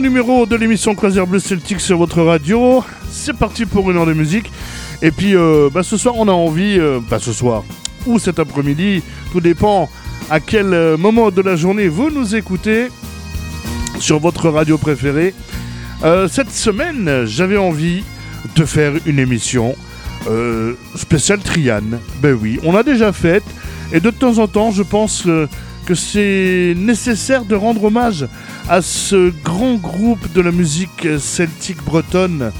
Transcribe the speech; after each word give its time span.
Numéro 0.00 0.46
de 0.46 0.56
l'émission 0.56 0.94
Croisière 0.94 1.26
Bleu 1.26 1.38
Celtic 1.38 1.80
sur 1.80 1.98
votre 1.98 2.22
radio. 2.22 2.82
C'est 3.10 3.36
parti 3.36 3.66
pour 3.66 3.90
une 3.90 3.98
heure 3.98 4.06
de 4.06 4.14
musique. 4.14 4.50
Et 5.02 5.10
puis 5.10 5.36
euh, 5.36 5.68
bah, 5.72 5.82
ce 5.82 5.96
soir, 5.96 6.14
on 6.16 6.26
a 6.28 6.32
envie, 6.32 6.78
euh, 6.78 7.00
bah, 7.10 7.18
ce 7.20 7.32
soir 7.32 7.64
ou 8.06 8.18
cet 8.18 8.38
après-midi, 8.38 9.02
tout 9.30 9.40
dépend 9.40 9.90
à 10.30 10.40
quel 10.40 10.72
euh, 10.72 10.96
moment 10.96 11.30
de 11.30 11.42
la 11.42 11.54
journée 11.54 11.88
vous 11.88 12.10
nous 12.10 12.34
écoutez 12.34 12.88
sur 13.98 14.18
votre 14.18 14.48
radio 14.48 14.78
préférée. 14.78 15.34
Euh, 16.02 16.28
cette 16.28 16.50
semaine, 16.50 17.24
j'avais 17.26 17.58
envie 17.58 18.02
de 18.56 18.64
faire 18.64 18.94
une 19.06 19.18
émission 19.18 19.74
spéciale 20.96 21.40
Triane. 21.40 21.98
Ben 22.22 22.36
oui, 22.40 22.58
on 22.62 22.72
l'a 22.72 22.82
déjà 22.82 23.12
faite. 23.12 23.44
Et 23.92 24.00
de 24.00 24.10
temps 24.10 24.38
en 24.38 24.46
temps, 24.46 24.70
je 24.70 24.82
pense 24.82 25.26
que 25.86 25.94
c'est 25.94 26.74
nécessaire 26.76 27.44
de 27.44 27.54
rendre 27.54 27.84
hommage 27.84 28.26
à 28.70 28.82
ce 28.82 29.32
grand 29.42 29.74
groupe 29.74 30.32
de 30.32 30.40
la 30.40 30.52
musique 30.52 31.08
celtique 31.18 31.84
bretonne 31.84 32.52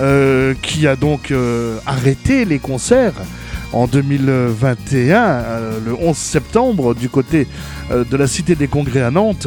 euh, 0.00 0.54
qui 0.60 0.88
a 0.88 0.96
donc 0.96 1.30
euh, 1.30 1.78
arrêté 1.86 2.44
les 2.44 2.58
concerts 2.58 3.14
en 3.72 3.86
2021, 3.86 5.22
euh, 5.24 5.78
le 5.86 5.94
11 5.94 6.16
septembre, 6.16 6.94
du 6.94 7.08
côté 7.08 7.46
de 7.90 8.16
la 8.16 8.26
Cité 8.26 8.56
des 8.56 8.66
Congrès 8.66 9.02
à 9.02 9.12
Nantes. 9.12 9.46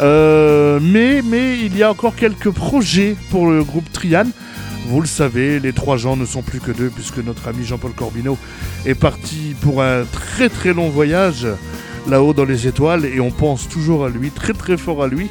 Mais, 0.00 1.22
mais 1.22 1.56
il 1.60 1.76
y 1.76 1.84
a 1.84 1.90
encore 1.92 2.16
quelques 2.16 2.50
projets 2.50 3.14
pour 3.30 3.48
le 3.48 3.62
groupe 3.62 3.90
Trian. 3.92 4.26
Vous 4.88 5.00
le 5.00 5.06
savez, 5.06 5.60
les 5.60 5.72
trois 5.72 5.96
gens 5.96 6.16
ne 6.16 6.26
sont 6.26 6.42
plus 6.42 6.58
que 6.58 6.72
deux 6.72 6.90
puisque 6.90 7.18
notre 7.18 7.46
ami 7.46 7.64
Jean-Paul 7.64 7.92
Corbineau 7.92 8.36
est 8.84 8.96
parti 8.96 9.54
pour 9.60 9.84
un 9.84 10.02
très 10.04 10.48
très 10.48 10.72
long 10.72 10.88
voyage 10.88 11.46
là-haut 12.08 12.32
dans 12.32 12.44
les 12.44 12.66
étoiles 12.66 13.04
et 13.04 13.20
on 13.20 13.30
pense 13.30 13.68
toujours 13.68 14.04
à 14.04 14.08
lui, 14.08 14.30
très 14.30 14.52
très 14.52 14.76
fort 14.76 15.02
à 15.02 15.08
lui. 15.08 15.30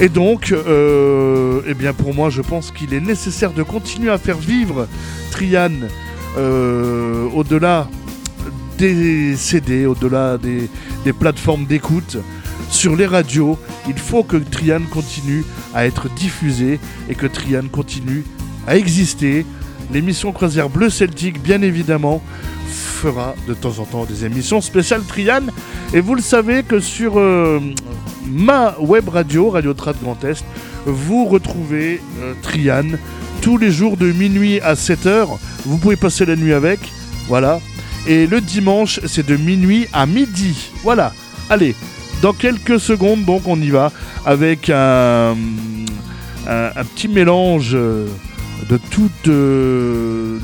Et 0.00 0.08
donc, 0.08 0.52
euh, 0.52 1.62
eh 1.66 1.74
bien 1.74 1.94
pour 1.94 2.14
moi, 2.14 2.28
je 2.28 2.42
pense 2.42 2.70
qu'il 2.70 2.92
est 2.92 3.00
nécessaire 3.00 3.52
de 3.52 3.62
continuer 3.62 4.10
à 4.10 4.18
faire 4.18 4.36
vivre 4.36 4.86
Trian 5.30 5.70
euh, 6.36 7.26
au-delà 7.34 7.88
des 8.76 9.36
CD, 9.36 9.86
au-delà 9.86 10.36
des, 10.36 10.68
des 11.04 11.12
plateformes 11.14 11.64
d'écoute, 11.64 12.18
sur 12.70 12.94
les 12.94 13.06
radios. 13.06 13.58
Il 13.88 13.98
faut 13.98 14.22
que 14.22 14.36
Trian 14.36 14.82
continue 14.90 15.44
à 15.74 15.86
être 15.86 16.10
diffusé 16.14 16.78
et 17.08 17.14
que 17.14 17.26
Trian 17.26 17.68
continue 17.72 18.24
à 18.66 18.76
exister. 18.76 19.46
L'émission 19.92 20.32
Croisière 20.32 20.68
Bleu 20.68 20.90
Celtique, 20.90 21.40
bien 21.42 21.62
évidemment, 21.62 22.20
fera 22.96 23.34
de 23.46 23.54
temps 23.54 23.78
en 23.78 23.84
temps 23.84 24.04
des 24.04 24.24
émissions 24.24 24.60
spéciales 24.60 25.02
Trian. 25.06 25.42
Et 25.92 26.00
vous 26.00 26.14
le 26.14 26.22
savez 26.22 26.62
que 26.62 26.80
sur 26.80 27.18
euh, 27.18 27.60
ma 28.26 28.74
web 28.80 29.08
radio, 29.08 29.50
Radio 29.50 29.74
Trad 29.74 29.96
Grand 30.02 30.22
Est, 30.24 30.44
vous 30.86 31.26
retrouvez 31.26 32.00
euh, 32.22 32.34
tous 33.42 33.58
les 33.58 33.70
jours 33.70 33.96
de 33.96 34.10
minuit 34.12 34.60
à 34.60 34.74
7h. 34.74 35.28
Vous 35.64 35.78
pouvez 35.78 35.96
passer 35.96 36.24
la 36.24 36.36
nuit 36.36 36.52
avec. 36.52 36.80
Voilà. 37.28 37.60
Et 38.06 38.26
le 38.26 38.40
dimanche, 38.40 39.00
c'est 39.06 39.26
de 39.26 39.36
minuit 39.36 39.86
à 39.92 40.06
midi. 40.06 40.70
Voilà. 40.82 41.12
Allez, 41.50 41.74
dans 42.22 42.32
quelques 42.32 42.80
secondes, 42.80 43.24
donc, 43.24 43.42
on 43.46 43.60
y 43.60 43.70
va 43.70 43.92
avec 44.24 44.70
un, 44.70 45.36
petit 46.94 47.08
mélange 47.08 47.72
euh, 47.74 48.06
de 48.68 48.78
tout, 48.90 49.10
euh, 49.28 50.38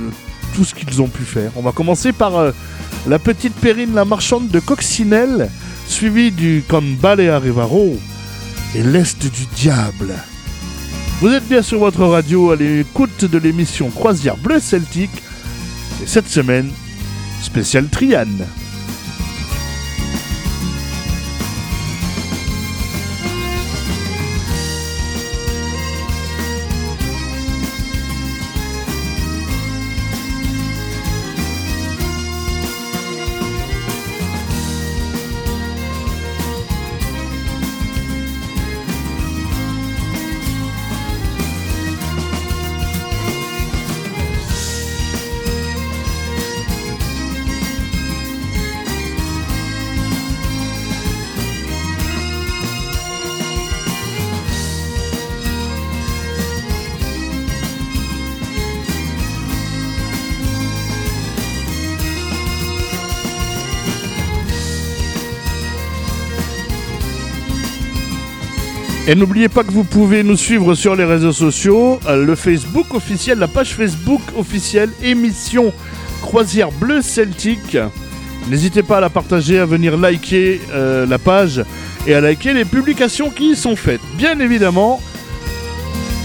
tout 0.55 0.65
ce 0.65 0.75
qu'ils 0.75 1.03
ont 1.03 1.09
pu 1.09 1.25
faire. 1.25 1.51
On 1.57 1.63
va 1.63 1.73
commencer 1.73 2.13
par 2.13 2.37
euh, 2.37 2.53
la 3.07 3.19
petite 3.19 3.55
Perrine, 3.55 3.95
la 3.95 4.05
marchande 4.05 4.49
de 4.49 4.61
Coccinelle, 4.61 5.51
suivie 5.87 6.31
du 6.31 6.63
Cambale 6.69 7.29
Arevaro 7.29 7.99
et 8.75 8.83
l'Est 8.83 9.23
du 9.23 9.47
Diable. 9.57 10.15
Vous 11.21 11.29
êtes 11.29 11.47
bien 11.47 11.63
sur 11.63 11.79
votre 11.79 12.05
radio 12.05 12.51
à 12.51 12.57
l'écoute 12.57 13.25
de 13.25 13.39
l'émission 13.39 13.91
Croisière 13.91 14.37
Bleu 14.37 14.59
Celtique. 14.59 15.23
Et 16.03 16.07
cette 16.07 16.29
semaine, 16.29 16.71
spécial 17.43 17.89
Triane. 17.89 18.45
Et 69.09 69.17
n'oubliez 69.17 69.49
pas 69.49 69.65
que 69.65 69.73
vous 69.73 69.83
pouvez 69.83 70.23
nous 70.23 70.37
suivre 70.37 70.75
sur 70.77 70.95
les 70.95 71.05
réseaux 71.05 71.33
sociaux, 71.33 71.99
euh, 72.07 72.25
le 72.25 72.37
Facebook 72.37 72.95
officiel, 72.95 73.39
la 73.39 73.49
page 73.49 73.75
Facebook 73.75 74.21
officielle 74.37 74.91
émission 75.03 75.73
Croisière 76.21 76.71
Bleu 76.71 77.03
Celtique. 77.03 77.77
N'hésitez 78.49 78.85
pas 78.85 78.99
à 78.99 79.01
la 79.01 79.11
partager, 79.11 79.59
à 79.59 79.67
venir 79.67 79.97
liker 79.97 80.61
euh, 80.73 81.05
la 81.05 81.19
page 81.19 81.65
et 82.07 82.15
à 82.15 82.21
liker 82.21 82.53
les 82.53 82.65
publications 82.65 83.31
qui 83.31 83.51
y 83.51 83.57
sont 83.57 83.75
faites. 83.75 84.01
Bien 84.17 84.39
évidemment, 84.39 85.01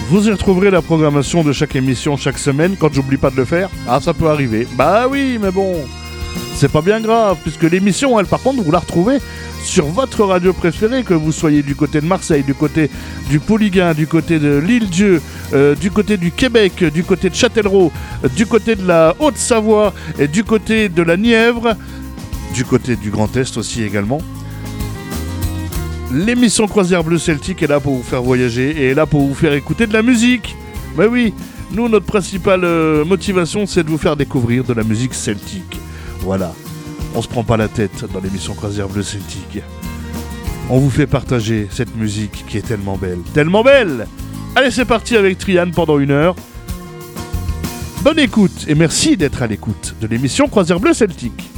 vous 0.10 0.28
y 0.28 0.32
retrouverez 0.32 0.70
la 0.70 0.84
programmation 0.84 1.44
de 1.44 1.54
chaque 1.54 1.76
émission 1.76 2.16
chaque 2.16 2.38
semaine 2.38 2.76
quand 2.78 2.94
j'oublie 2.94 3.18
pas 3.18 3.32
de 3.32 3.38
le 3.38 3.46
faire. 3.46 3.72
Ah, 3.88 4.00
ça 4.00 4.14
peut 4.14 4.30
arriver. 4.30 4.68
Bah 4.74 5.08
oui, 5.10 5.40
mais 5.42 5.52
bon, 5.52 5.84
c'est 6.56 6.72
pas 6.72 6.82
bien 6.82 7.00
grave, 7.00 7.38
puisque 7.44 7.64
l'émission, 7.64 8.20
elle, 8.20 8.26
par 8.26 8.42
contre, 8.42 8.64
vous 8.64 8.72
la 8.72 8.80
retrouvez 8.80 9.20
sur 9.64 9.86
votre 9.86 10.24
radio 10.24 10.54
préférée, 10.54 11.04
que 11.04 11.14
vous 11.14 11.32
soyez 11.32 11.62
du 11.62 11.76
côté 11.76 12.02
de 12.02 12.06
Marseille, 12.06 12.44
du 12.44 12.54
côté 12.54 12.90
du 13.30 13.40
Polygain, 13.40 13.94
du 13.94 14.08
côté 14.08 14.40
de 14.40 14.58
l'île-Dieu, 14.58 15.22
euh, 15.54 15.76
du 15.76 15.92
côté 15.92 16.18
du 16.18 16.32
Québec, 16.32 16.84
du 16.86 17.04
côté 17.04 17.30
de 17.30 17.36
Châtellerault, 17.36 17.92
euh, 18.24 18.30
du 18.30 18.46
côté 18.46 18.76
de 18.76 18.88
la 18.88 19.16
Haute-Savoie 19.20 19.94
et 20.18 20.28
du 20.28 20.44
côté 20.44 20.90
de 20.90 21.04
la 21.04 21.18
Nièvre, 21.18 21.76
du 22.54 22.66
côté 22.66 22.96
du 22.96 23.12
Grand 23.12 23.36
Est 23.36 23.58
aussi 23.58 23.84
également. 23.84 24.20
L'émission 26.12 26.68
Croisière 26.68 27.04
Bleu 27.04 27.18
Celtique 27.18 27.62
est 27.62 27.68
là 27.68 27.82
pour 27.82 27.96
vous 27.96 28.04
faire 28.04 28.24
voyager 28.24 28.72
et 28.72 28.90
est 28.92 28.94
là 28.94 29.06
pour 29.06 29.28
vous 29.28 29.36
faire 29.36 29.54
écouter 29.54 29.88
de 29.88 29.94
la 29.94 30.02
musique. 30.02 30.56
Mais 30.98 31.06
oui, 31.06 31.34
nous, 31.72 31.90
notre 31.90 32.06
principale 32.06 32.64
euh, 32.64 33.04
motivation, 33.04 33.66
c'est 33.66 33.84
de 33.84 33.90
vous 33.90 33.98
faire 33.98 34.16
découvrir 34.16 34.64
de 34.64 34.74
la 34.74 34.84
musique 34.84 35.14
celtique. 35.14 35.78
Voilà. 36.22 36.54
On 37.16 37.22
se 37.22 37.28
prend 37.28 37.44
pas 37.44 37.58
la 37.58 37.68
tête 37.68 38.06
dans 38.14 38.20
l'émission 38.20 38.54
Croisière 38.54 38.88
Bleu 38.90 39.04
Celtique. 39.04 39.60
On 40.70 40.80
vous 40.80 40.90
fait 40.90 41.08
partager 41.08 41.68
cette 41.72 41.96
musique 41.96 42.46
qui 42.48 42.58
est 42.58 42.68
tellement 42.68 42.98
belle. 42.98 43.20
Tellement 43.34 43.64
belle 43.64 44.08
Allez, 44.56 44.72
c'est 44.72 44.86
parti 44.86 45.16
avec 45.16 45.38
Triane 45.38 45.72
pendant 45.72 46.00
une 46.00 46.12
heure. 46.12 46.36
bonne 48.04 48.20
écoute 48.20 48.66
et 48.68 48.76
merci 48.76 49.18
d'être 49.18 49.42
à 49.42 49.48
l'écoute 49.48 49.96
de 50.02 50.08
l'émission 50.08 50.48
Croisière 50.48 50.80
Bleu 50.80 50.94
Celtique. 50.94 51.50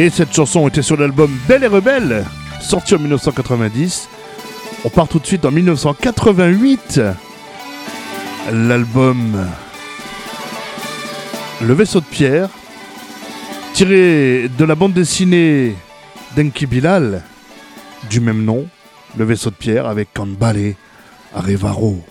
Et 0.00 0.08
cette 0.08 0.32
chanson 0.32 0.66
était 0.66 0.80
sur 0.80 0.96
l'album 0.96 1.30
Belle 1.46 1.62
et 1.62 1.66
Rebelle, 1.66 2.24
sorti 2.62 2.94
en 2.94 2.98
1990. 3.00 4.08
On 4.86 4.88
part 4.88 5.06
tout 5.08 5.18
de 5.18 5.26
suite 5.26 5.44
en 5.44 5.50
1988. 5.50 7.02
L'album 8.50 9.46
Le 11.60 11.74
vaisseau 11.74 12.00
de 12.00 12.06
pierre, 12.06 12.48
tiré 13.74 14.48
de 14.48 14.64
la 14.64 14.74
bande 14.74 14.94
dessinée 14.94 15.74
d'Enki 16.34 16.64
Bilal, 16.64 17.22
du 18.08 18.20
même 18.20 18.42
nom, 18.42 18.68
Le 19.18 19.26
vaisseau 19.26 19.50
de 19.50 19.56
pierre, 19.56 19.84
avec 19.84 20.14
Kambale 20.14 20.76
Arevaro. 21.34 22.02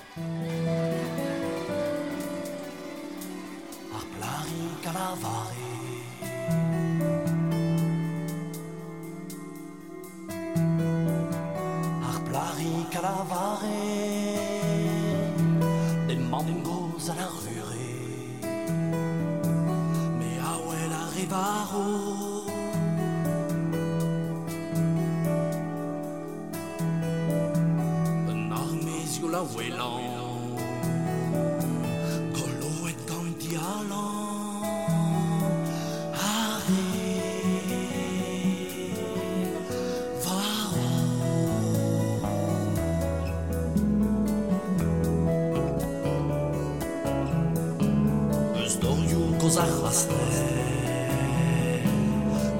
mystère 50.07 50.15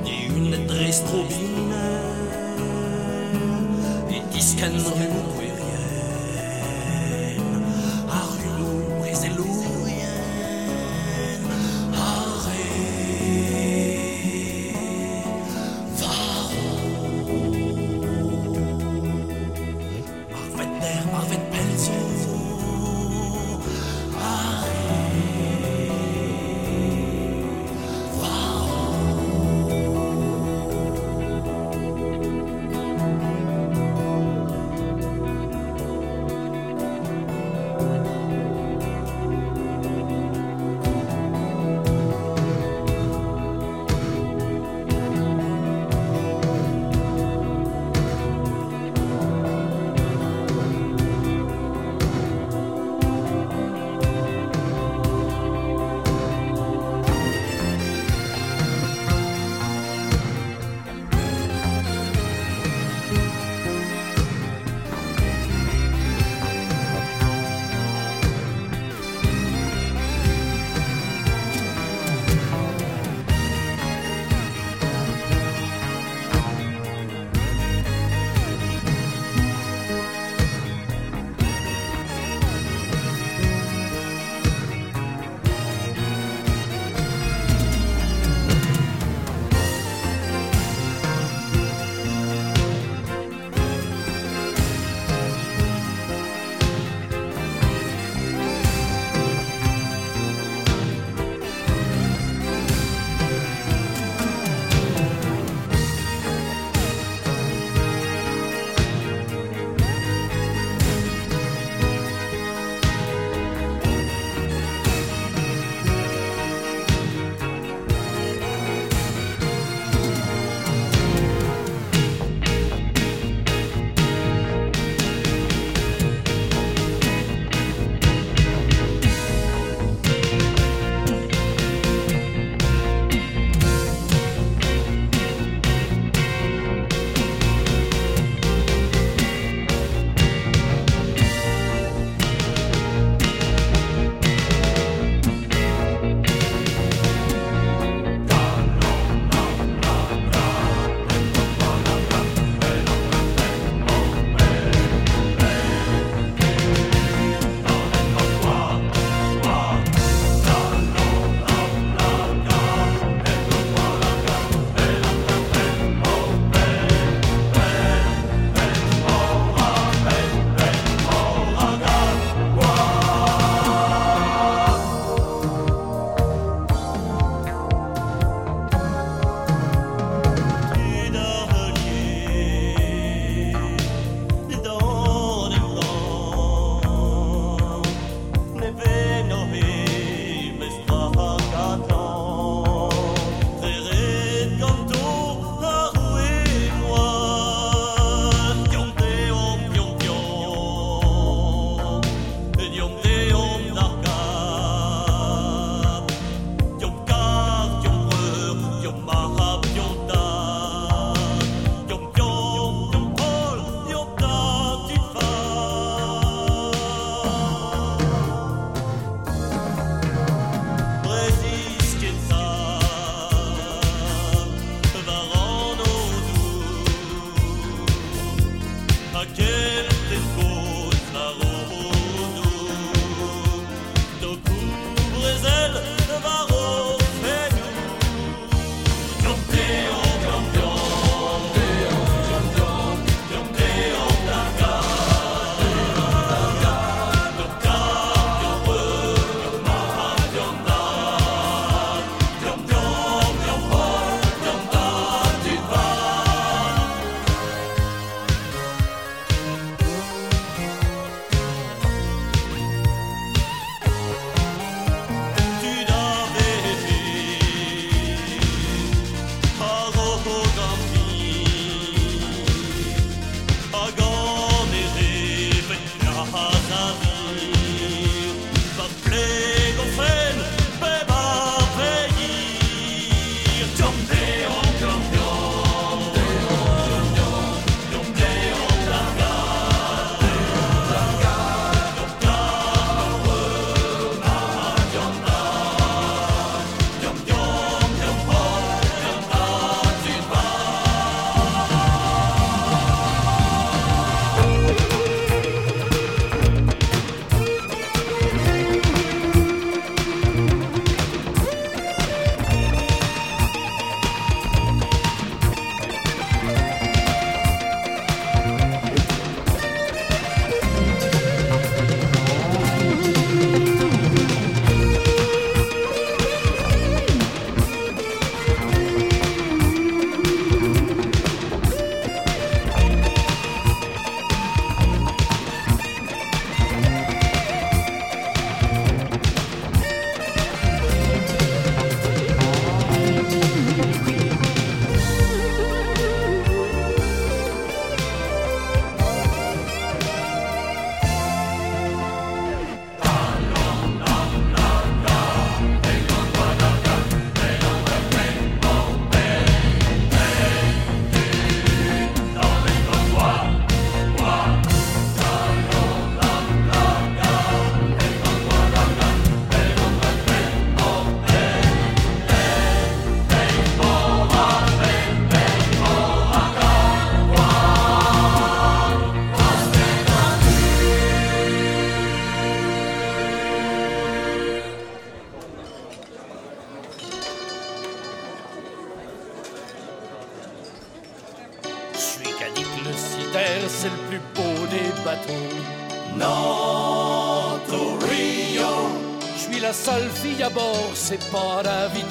d'une 0.06 0.54
adresse 0.54 1.04
trop 1.04 1.26
et 4.10 4.22
qui 4.32 4.42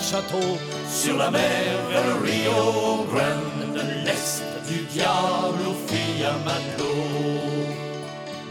Sur 0.09 1.19
la 1.19 1.31
mer 1.31 1.43
vers 1.91 2.03
le 2.07 2.15
Rio 2.25 3.05
Grande, 3.13 3.75
de 3.75 4.07
l'est 4.07 4.43
du 4.67 4.79
diable 4.85 5.61
aux 5.69 5.77
filles 5.87 6.25
à 6.25 6.33
matelot. 6.47 7.69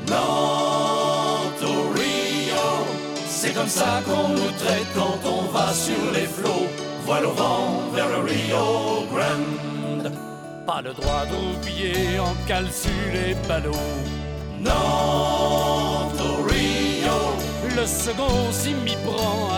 Nantes 0.08 1.72
Rio, 1.96 2.86
c'est 3.28 3.56
comme 3.56 3.68
ça 3.68 4.04
qu'on 4.06 4.30
nous 4.30 4.52
traite 4.60 4.86
quand 4.94 5.18
on 5.28 5.52
va 5.52 5.74
sur 5.74 6.12
les 6.14 6.28
flots. 6.28 6.68
Voile 7.06 7.26
au 7.26 7.32
vent 7.32 7.82
vers 7.92 8.08
le 8.08 8.24
Rio 8.24 9.08
Grande. 9.12 10.12
Pas 10.68 10.84
le 10.84 10.94
droit 10.94 11.26
d'oublier 11.26 12.20
en 12.20 12.36
cale 12.46 12.72
sur 12.72 12.92
les 13.12 13.34
ballots. 13.48 13.72
Nantes 14.60 16.22
Rio, 16.50 17.18
Le 17.76 17.86
second 17.88 18.52
s'y 18.52 18.76
prend, 19.04 19.57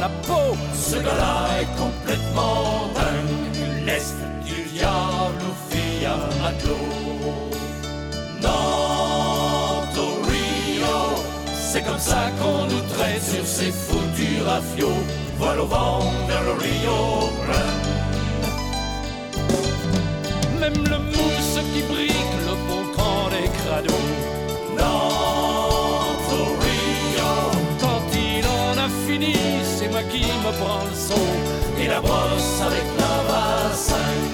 la 0.00 0.08
peau. 0.26 0.56
ce 0.74 0.96
gars-là 0.96 1.60
est 1.60 1.70
complètement 1.78 2.90
dingue. 2.94 3.86
L'est 3.86 4.14
du 4.44 4.58
diable 4.74 5.42
aux 5.50 5.58
filles 5.70 6.06
à. 6.06 6.50
Nantes 8.42 10.02
Rio, 10.28 10.98
c'est 11.54 11.82
comme 11.82 11.98
ça 11.98 12.22
qu'on 12.38 12.64
nous 12.72 12.84
traite 12.94 13.22
sur 13.22 13.46
ces 13.46 13.70
foutus 13.70 14.42
rafiots. 14.44 15.02
Voile 15.38 15.60
au 15.60 15.66
vent 15.66 16.12
vers 16.28 16.42
le 16.42 16.52
Rio. 16.64 17.30
Même 20.60 20.84
le 20.92 20.98
mousse 20.98 21.58
qui 21.72 21.82
brique 21.92 22.39
prends 30.60 30.84
le 30.84 31.82
et 31.82 31.88
la 31.88 32.00
brosse 32.00 32.60
avec 32.66 32.86
la 32.98 33.14
vassingue, 33.28 34.29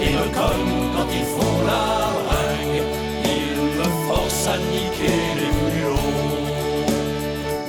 ils 0.00 0.14
me 0.16 0.26
cognent 0.38 0.92
quand 0.94 1.08
ils 1.12 1.28
font 1.34 1.58
la 1.66 1.84
ringue, 2.30 2.82
ils 3.24 3.78
me 3.78 3.88
forcent 4.08 4.48
à 4.48 4.58
niquer 4.58 5.18
les 5.40 5.52
mulots. 5.58 6.14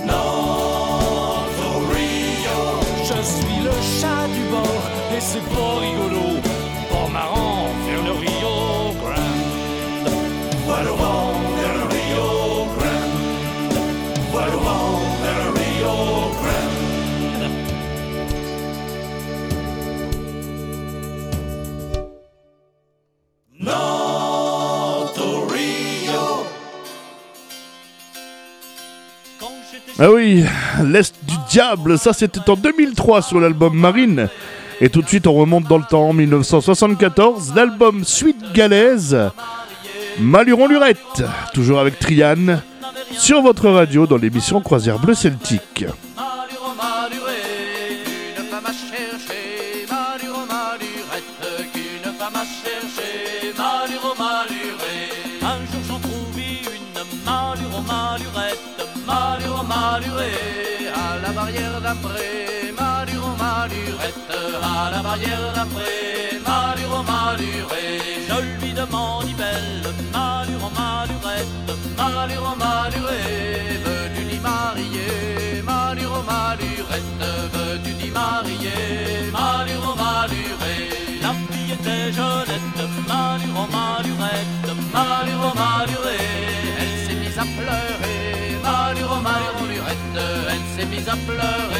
Nantes 0.05 1.61
Rio, 1.91 2.59
Je 3.09 3.19
suis 3.33 3.59
le 3.63 3.75
chat 3.99 4.27
du 4.35 4.43
bord 4.51 4.83
et 5.15 5.21
c'est 5.21 5.45
pas 5.53 5.79
rigolo. 5.79 6.08
Ah 30.01 30.09
oui, 30.11 30.45
l'Est 30.85 31.13
du 31.27 31.35
diable, 31.49 31.99
ça 31.99 32.13
c'était 32.13 32.49
en 32.49 32.55
2003 32.55 33.21
sur 33.21 33.41
l'album 33.41 33.75
Marine. 33.75 34.29
Et 34.79 34.87
tout 34.87 35.01
de 35.01 35.07
suite 35.09 35.27
on 35.27 35.33
remonte 35.33 35.65
dans 35.65 35.77
le 35.77 35.83
temps, 35.83 36.07
en 36.07 36.13
1974, 36.13 37.53
l'album 37.53 38.05
Suite 38.05 38.53
Galaise, 38.53 39.17
Maluron 40.17 40.67
Lurette, 40.67 41.23
toujours 41.53 41.81
avec 41.81 41.99
Triane, 41.99 42.61
sur 43.11 43.41
votre 43.41 43.69
radio 43.69 44.07
dans 44.07 44.15
l'émission 44.15 44.61
Croisière 44.61 44.99
Bleu 44.99 45.15
Celtique. 45.15 45.85
Barrière 65.09 65.51
d'après, 65.55 66.39
maluré. 67.09 67.87
Je 68.29 68.37
lui 68.59 68.71
demande, 68.73 69.31
belle, 69.41 69.85
maluro 70.13 70.69
malurette, 70.79 71.69
maluro 71.97 72.53
maluré, 72.63 73.21
veux-tu 73.85 74.21
t'y 74.29 74.39
marier, 74.49 75.11
maluro 75.69 76.21
malurette, 76.31 77.23
veux-tu 77.55 77.91
t'y 77.99 78.09
marier, 78.19 78.79
maluro 79.37 79.91
maluré. 80.03 80.75
La 81.25 81.31
fille 81.49 81.73
était 81.77 82.07
jeunette, 82.17 82.79
maluro 83.11 83.63
malurette, 83.77 84.69
maluré. 84.95 86.19
Elle 86.81 86.95
s'est 87.05 87.19
mise 87.23 87.39
à 87.43 87.47
pleurer, 87.57 88.21
maluro 88.67 89.17
malurette, 89.29 90.17
elle 90.53 90.65
s'est 90.73 90.89
mise 90.93 91.09
à 91.15 91.17
pleurer, 91.27 91.78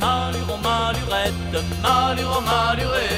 maluro 0.00 0.56
malurette, 0.62 1.56
maluro 1.82 2.40
maluré, 2.40 3.08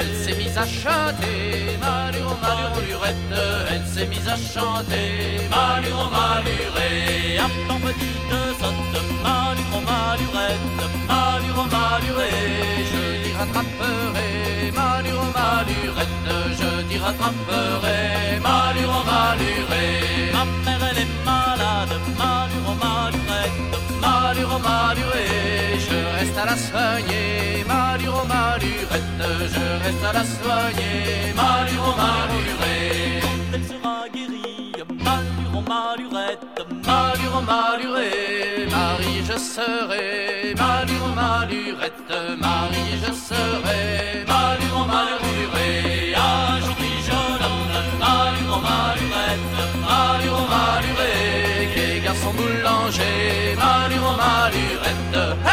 elle 0.00 0.14
s'est 0.22 0.36
mise 0.36 0.56
à 0.58 0.66
chanter, 0.66 1.78
maluro 1.80 2.34
malurette, 2.42 3.16
elle 3.70 3.86
s'est 3.86 4.06
mise 4.06 4.28
à 4.28 4.36
chanter, 4.36 5.08
maluro 5.50 6.06
maluré, 6.10 7.38
attends 7.38 7.80
petite 7.86 8.32
sotte, 8.60 8.96
maluro 9.24 9.78
malurette, 9.90 10.80
maluro 11.08 11.64
maluré, 11.76 12.30
je 12.90 13.02
t'y 13.22 13.32
rattraperai, 13.38 14.72
maluro 14.78 15.26
malurette, 15.38 16.30
je 16.60 16.70
t'y 16.88 16.98
rattraperai, 16.98 18.40
maluro 18.48 19.00
maluré, 19.10 19.84
ma 20.34 20.44
mère 20.64 20.84
elle 20.90 20.98
est 21.04 21.12
malade, 21.24 21.94
maluro 22.20 22.72
malurette, 22.84 23.60
maluro 24.00 24.58
maluré, 24.58 25.26
je 25.86 26.01
à 26.42 26.46
la 26.46 26.56
soigner, 26.56 27.64
malurette, 27.68 29.22
je 29.54 29.84
reste 29.84 30.04
à 30.10 30.12
la 30.12 30.24
soigner, 30.24 31.32
malure, 31.36 31.94
malurée. 32.02 33.20
Quand 33.22 33.54
elle 33.54 33.64
sera 33.70 33.96
guérie, 34.12 34.72
malure, 35.06 35.62
malurette, 35.72 36.58
malure, 36.86 37.42
malurée, 37.50 38.66
Marie, 38.70 39.22
je 39.28 39.38
serai, 39.38 40.54
malure, 40.62 41.10
malurette, 41.14 42.12
Marie, 42.40 42.94
je 43.04 43.12
serai, 43.28 44.24
malure, 44.32 44.84
malurée. 44.94 46.14
Un 46.16 46.60
jour, 46.64 46.76
je 47.08 47.20
malure, 48.04 48.60
malurette, 48.68 49.54
malure, 49.90 50.44
malurée, 50.54 51.68
les 51.76 52.00
garçons 52.00 52.34
boulangers, 52.34 53.56
malure, 53.56 54.16
malurette. 54.24 55.51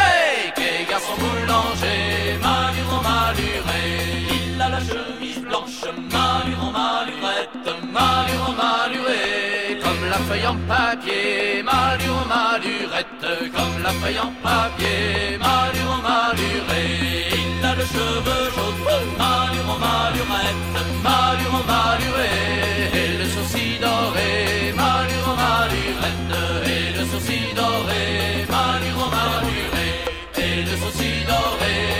Malure, 8.00 8.54
maluré, 8.60 9.78
comme 9.82 10.04
la 10.08 10.18
feuille 10.26 10.46
en 10.46 10.56
papier, 10.72 11.62
malure, 11.62 12.24
malurette, 12.34 13.26
comme 13.54 13.82
la 13.82 13.92
feuille 14.00 14.20
en 14.28 14.32
papier, 14.42 15.36
malure, 15.38 16.00
maluré. 16.08 16.84
Il 17.40 17.66
a 17.66 17.74
le 17.74 17.84
cheveu 17.94 18.42
jaune, 18.54 19.10
malure, 19.18 19.78
malurette, 19.86 20.76
malure, 21.04 21.60
maluré, 21.72 22.32
et 23.00 23.12
le 23.20 23.26
sourcil 23.34 23.78
doré, 23.84 24.72
malure, 24.82 25.32
malurette, 25.42 26.34
et 26.74 26.98
le 26.98 27.04
sourcil 27.10 27.48
doré, 27.54 28.04
malure, 28.54 29.06
maluré, 29.16 29.88
et 30.44 30.62
le 30.68 30.74
sourcil 30.82 31.20
doré. 31.26 31.99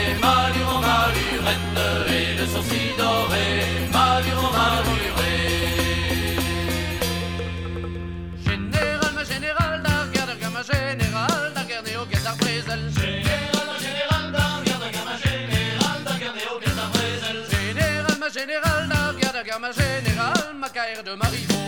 guerre, 19.51 19.61
ma 19.61 19.73
générale, 19.73 20.55
ma 20.57 20.69
carrière 20.69 21.03
de 21.03 21.15
marivaux 21.15 21.60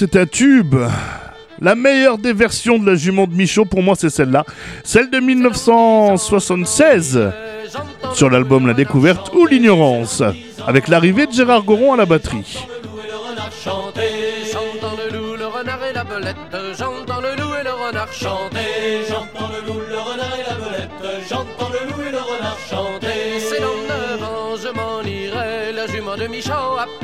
c'est 0.00 0.16
un 0.16 0.24
tube. 0.24 0.76
La 1.60 1.74
meilleure 1.74 2.16
des 2.16 2.32
versions 2.32 2.78
de 2.78 2.86
la 2.86 2.94
jument 2.94 3.26
de 3.26 3.34
Michaud, 3.34 3.66
pour 3.66 3.82
moi, 3.82 3.94
c'est 3.98 4.08
celle-là. 4.08 4.46
Celle 4.82 5.10
de 5.10 5.18
1976, 5.18 7.20
sur 8.14 8.30
l'album 8.30 8.66
La 8.66 8.72
Découverte 8.72 9.30
ou 9.34 9.44
L'Ignorance, 9.44 10.22
avec 10.66 10.88
l'arrivée 10.88 11.26
de 11.26 11.32
Gérard 11.32 11.64
Goron 11.64 11.92
à 11.92 11.98
la 11.98 12.06
batterie. 12.06 12.66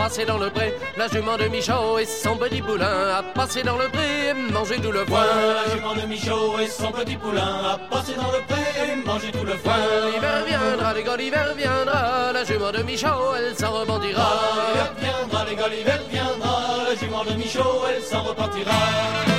passé 0.09 0.25
dans 0.25 0.39
le 0.39 0.51
pré. 0.51 0.73
La 0.97 1.09
jument 1.09 1.37
de 1.37 1.49
Michaud 1.49 1.99
et 1.99 2.05
son 2.05 2.37
petit 2.37 2.63
poulain 2.63 3.17
a 3.19 3.23
passé 3.35 3.65
dans 3.65 3.77
le 3.77 3.89
pré 3.89 4.29
et 4.29 4.53
mangé 4.53 4.77
tout 4.77 4.93
le 4.93 5.05
foin. 5.05 5.25
la 5.59 5.75
jument 5.75 5.95
de 5.95 6.07
Michaud 6.07 6.61
et 6.61 6.69
son 6.69 6.93
petit 6.93 7.17
poulain 7.17 7.55
a 7.75 7.77
passé 7.91 8.13
dans 8.15 8.31
le 8.37 8.41
pré 8.47 8.65
et 8.85 8.97
mangé 9.05 9.33
tout 9.33 9.45
le 9.45 9.55
foin. 9.55 9.75
L'hiver 10.13 10.45
viendra, 10.47 10.95
les 10.95 11.03
gars, 11.03 11.17
l'hiver 11.17 11.55
viendra. 11.57 12.33
La 12.33 12.45
jument 12.45 12.71
de 12.71 12.83
Michaud, 12.85 13.35
elle 13.37 13.57
s'en 13.57 13.73
rebondira. 13.73 14.29
L'hiver 14.69 14.93
viendra, 15.01 15.45
les 15.45 15.57
gars, 15.57 15.69
l'hiver 15.75 16.01
viendra. 16.09 16.57
La 16.89 16.95
jument 16.95 17.25
de 17.25 17.35
Michaud, 17.37 17.83
elle 17.91 18.03
s'en 18.03 18.23
repartira. 18.23 19.36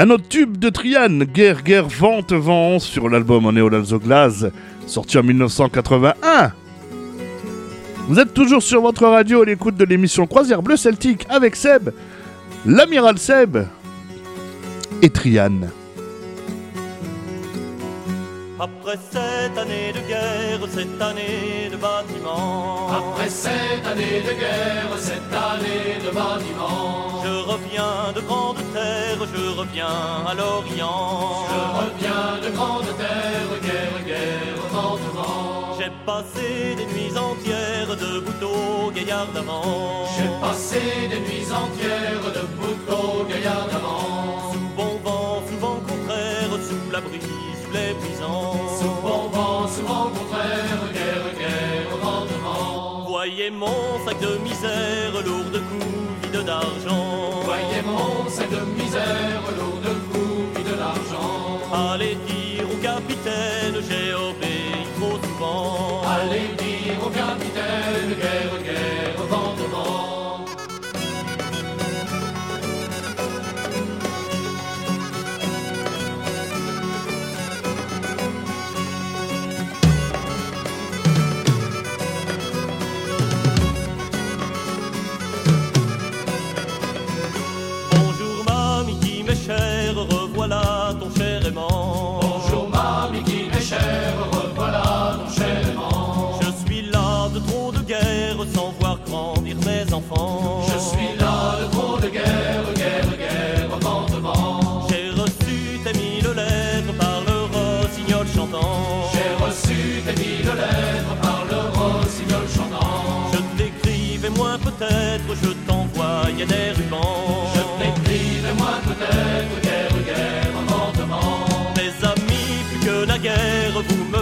Un 0.00 0.08
autre 0.08 0.26
tube 0.30 0.56
de 0.56 0.70
Trian, 0.70 1.18
Guerre, 1.24 1.62
Guerre, 1.62 1.86
Vente, 1.86 2.32
Vent, 2.32 2.78
sur 2.78 3.10
l'album 3.10 3.44
On 3.44 3.54
est 3.54 4.50
sorti 4.86 5.18
en 5.18 5.22
1981. 5.22 6.52
Vous 8.08 8.18
êtes 8.18 8.32
toujours 8.32 8.62
sur 8.62 8.80
votre 8.80 9.06
radio 9.06 9.42
à 9.42 9.44
l'écoute 9.44 9.74
de 9.74 9.84
l'émission 9.84 10.26
Croisière 10.26 10.62
Bleu 10.62 10.78
Celtique 10.78 11.26
avec 11.28 11.54
Seb, 11.54 11.90
l'amiral 12.64 13.18
Seb 13.18 13.58
et 15.02 15.10
Trian 15.10 15.68
cette 20.58 21.00
année 21.00 21.68
de 21.70 21.76
bâtiment. 21.76 22.88
Après 22.90 23.28
cette 23.28 23.86
année 23.86 24.20
de 24.20 24.32
guerre, 24.32 24.92
cette 24.98 25.32
année 25.32 25.98
de 26.04 26.10
bâtiment. 26.10 27.22
Je 27.24 27.34
reviens 27.52 28.12
de 28.14 28.20
grande 28.20 28.62
terre, 28.74 29.18
je 29.32 29.58
reviens 29.60 30.26
à 30.26 30.34
l'Orient. 30.34 31.46
Je 31.52 31.60
reviens 31.80 32.28
de 32.44 32.50
grande 32.56 32.90
terre, 32.98 33.50
guerre, 33.62 34.04
guerre, 34.06 34.60
vent, 34.72 34.98
J'ai 35.78 35.92
passé 36.04 36.74
des 36.78 36.86
nuits 36.86 37.16
entières 37.16 37.96
de 37.96 38.20
boutons 38.20 38.90
gaillard 38.90 39.28
d'avant. 39.32 40.06
J'ai 40.16 40.30
passé 40.40 40.80
des 41.10 41.20
nuits 41.20 41.50
entières 41.62 42.32
de 42.38 42.42
boutons 42.58 43.24
gaillard 43.28 43.68
d'avant. 43.72 44.52
Sous 44.52 44.68
bon 44.76 44.98
vent, 45.04 45.42
sous 45.46 45.58
vent 45.58 45.80
contraire, 45.86 46.52
sous 46.66 46.90
l'abri 46.90 47.39
toutes 47.70 47.80
les 47.80 47.94
prisons. 47.94 48.52
Souvent 48.78 49.28
vent, 49.28 49.68
souvent 49.68 50.10
contraire, 50.10 50.92
guerre, 50.92 51.38
guerre, 51.38 52.02
rendement. 52.02 53.04
Voyez 53.08 53.50
mon 53.50 54.04
sac 54.04 54.18
de 54.20 54.38
misère, 54.38 55.12
lourd 55.24 55.50
de 55.52 55.58
coups, 55.58 56.32
vide 56.32 56.44
d'argent. 56.44 57.42
Voyez 57.44 57.82
mon 57.84 58.28
sac 58.28 58.50
de 58.50 58.82
misère, 58.82 59.42
lourd 59.58 59.80
de 59.82 59.94
coups, 60.10 60.58
vide 60.58 60.76
d'argent. 60.76 61.92
Allez, 61.92 62.16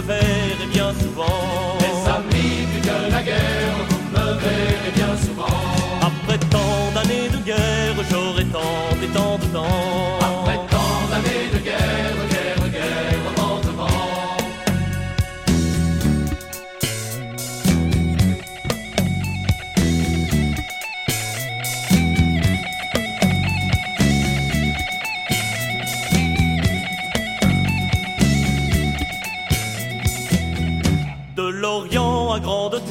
faire. 0.09 0.78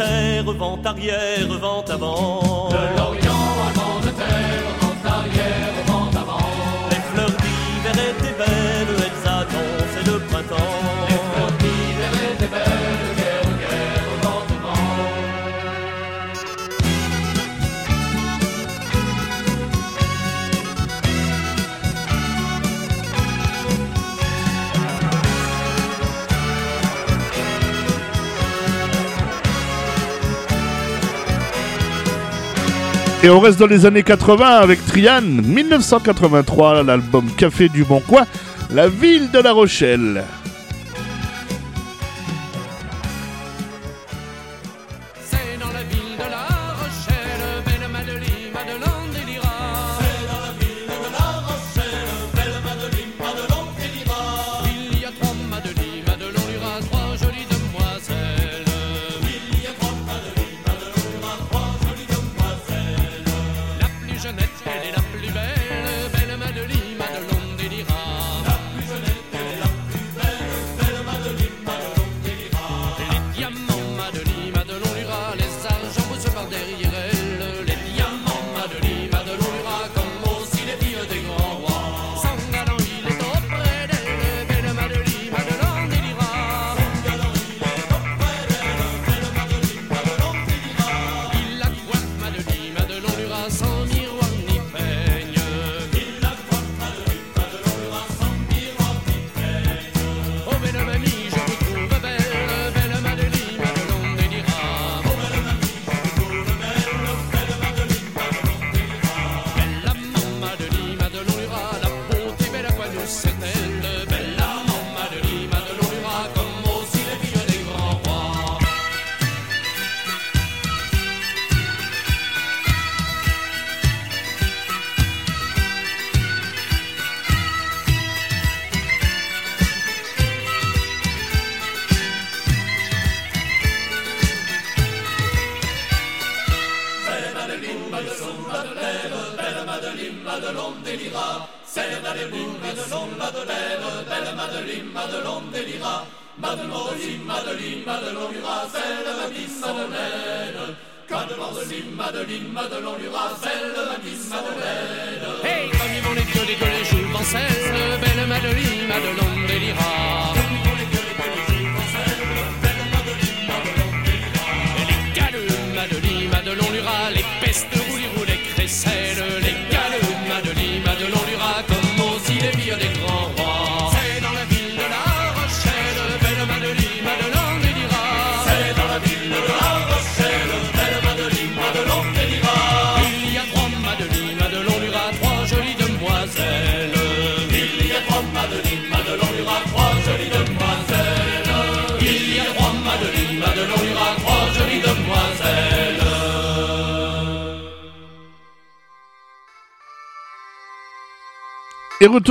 vent 0.02 0.78
arrière, 0.84 1.58
vent 1.60 1.84
avant. 1.88 2.68
De 2.68 2.96
l'Orient 2.96 3.32
à 3.66 3.72
l'Angleterre, 3.76 4.64
vent 4.80 5.10
arrière, 5.10 5.84
vent 5.86 6.10
avant. 6.20 6.38
Les 6.90 6.96
fleurs 6.96 7.30
d'hiver 7.30 8.10
étaient 8.10 8.36
belles. 8.38 8.97
Et 33.28 33.30
on 33.30 33.40
reste 33.40 33.58
dans 33.58 33.66
les 33.66 33.84
années 33.84 34.02
80 34.02 34.46
avec 34.46 34.82
Trian, 34.86 35.20
1983, 35.20 36.82
l'album 36.82 37.26
Café 37.36 37.68
du 37.68 37.84
Bon 37.84 38.00
Coin, 38.00 38.24
La 38.70 38.88
ville 38.88 39.30
de 39.30 39.38
La 39.38 39.52
Rochelle. 39.52 40.24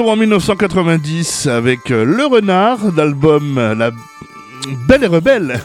en 0.06 0.16
1990 0.16 1.48
avec 1.48 1.90
euh, 1.90 2.06
Le 2.06 2.26
Renard, 2.28 2.96
l'album 2.96 3.58
euh, 3.58 3.74
La 3.74 3.90
Belle 4.88 5.04
et 5.04 5.08
Rebelle. 5.08 5.60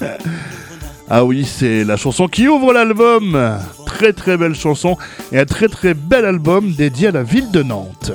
ah 1.08 1.24
oui, 1.24 1.44
c'est 1.44 1.84
la 1.84 1.96
chanson 1.96 2.26
qui 2.26 2.48
ouvre 2.48 2.72
l'album. 2.72 3.58
Très 3.86 4.12
très 4.12 4.36
belle 4.36 4.56
chanson 4.56 4.96
et 5.30 5.38
un 5.38 5.44
très 5.44 5.68
très 5.68 5.94
bel 5.94 6.24
album 6.24 6.72
dédié 6.72 7.08
à 7.08 7.12
la 7.12 7.22
ville 7.22 7.50
de 7.52 7.62
Nantes. 7.62 8.12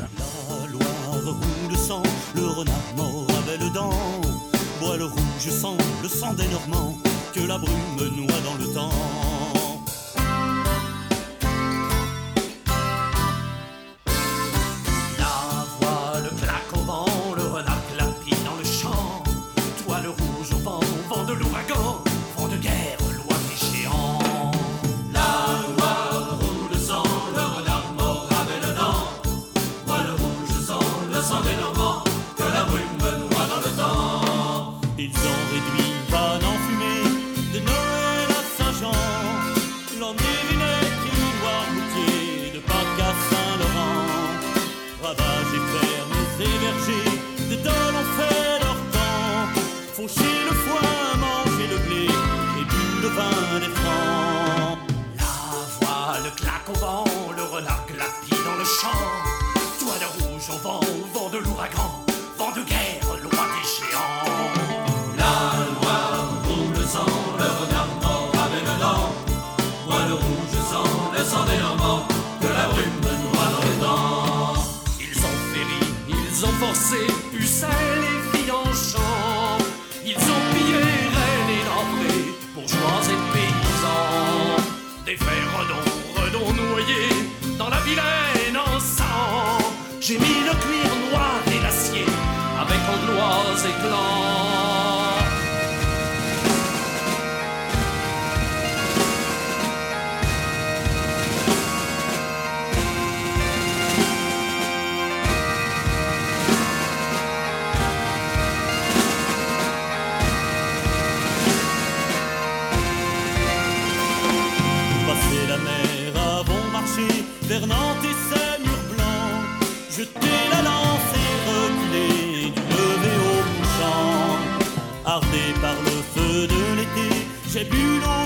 you 127.83 127.99
know 127.99 128.22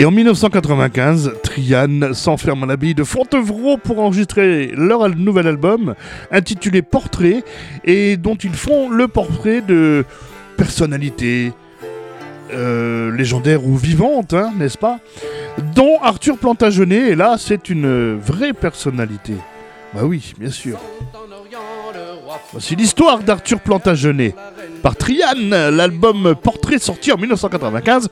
Et 0.00 0.06
en 0.06 0.10
1995, 0.10 1.34
Trian 1.42 2.14
s'enferme 2.14 2.62
à 2.62 2.66
l'abbaye 2.66 2.94
de 2.94 3.04
Fontevraud 3.04 3.76
pour 3.76 4.00
enregistrer 4.00 4.72
leur 4.74 5.06
nouvel 5.14 5.46
album 5.46 5.94
intitulé 6.30 6.80
Portrait 6.80 7.44
et 7.84 8.16
dont 8.16 8.36
ils 8.36 8.54
font 8.54 8.88
le 8.88 9.08
portrait 9.08 9.60
de 9.60 10.06
personnalités 10.56 11.52
euh, 12.54 13.14
légendaires 13.14 13.66
ou 13.66 13.76
vivantes, 13.76 14.32
hein, 14.32 14.54
n'est-ce 14.56 14.78
pas? 14.78 15.00
Dont 15.74 16.00
Arthur 16.02 16.38
Plantagenet, 16.38 17.10
et 17.10 17.14
là 17.14 17.36
c'est 17.38 17.68
une 17.68 18.16
vraie 18.16 18.54
personnalité. 18.54 19.34
Bah 19.92 20.00
oui, 20.04 20.32
bien 20.38 20.50
sûr. 20.50 20.78
Voici 22.52 22.76
l'histoire 22.76 23.20
d'Arthur 23.20 23.60
Plantagenet 23.60 24.34
par 24.82 24.96
Trian, 24.96 25.34
l'album 25.70 26.34
Portrait 26.40 26.78
sorti 26.78 27.12
en 27.12 27.16
1995 27.16 28.08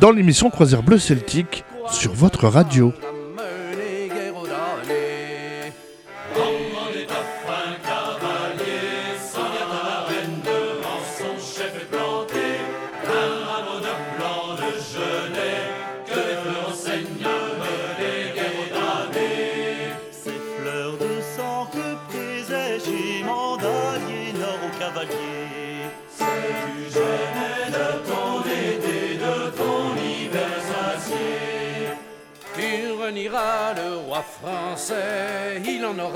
dans 0.00 0.10
l'émission 0.10 0.50
Croisière 0.50 0.82
Bleu 0.82 0.98
Celtique 0.98 1.64
sur 1.90 2.12
votre 2.12 2.48
radio. 2.48 2.92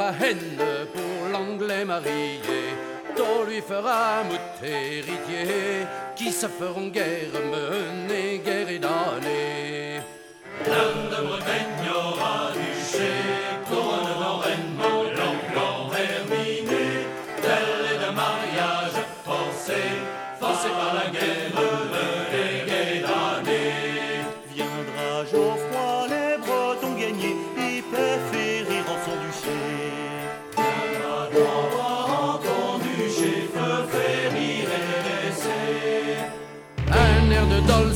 Aura 0.05 0.13
haine 0.21 0.59
pour 0.93 1.29
l'anglais 1.33 1.85
marié. 1.85 2.41
Dont 3.17 3.45
lui 3.49 3.61
fera 3.61 4.25
mout 4.25 4.67
héritier, 4.67 5.87
qui 6.17 6.33
se 6.33 6.47
feront 6.47 6.89
guerre, 6.89 7.31
mener 7.53 8.41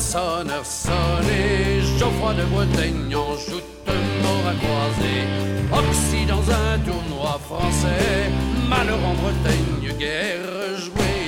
sonneur 0.08 0.64
sonné, 0.64 1.82
Geoffroy 1.98 2.32
de 2.34 2.44
Bretagne 2.44 3.14
en 3.14 3.36
joute 3.36 3.62
mort 4.22 4.46
à 4.52 4.54
croiser. 4.54 5.20
Oxy 5.70 6.24
dans 6.24 6.44
un 6.50 6.78
tournoi 6.78 7.38
français, 7.46 8.30
malheur 8.68 8.98
en 9.04 9.14
Bretagne, 9.22 9.98
guerre 9.98 10.78
jouée 10.78 11.27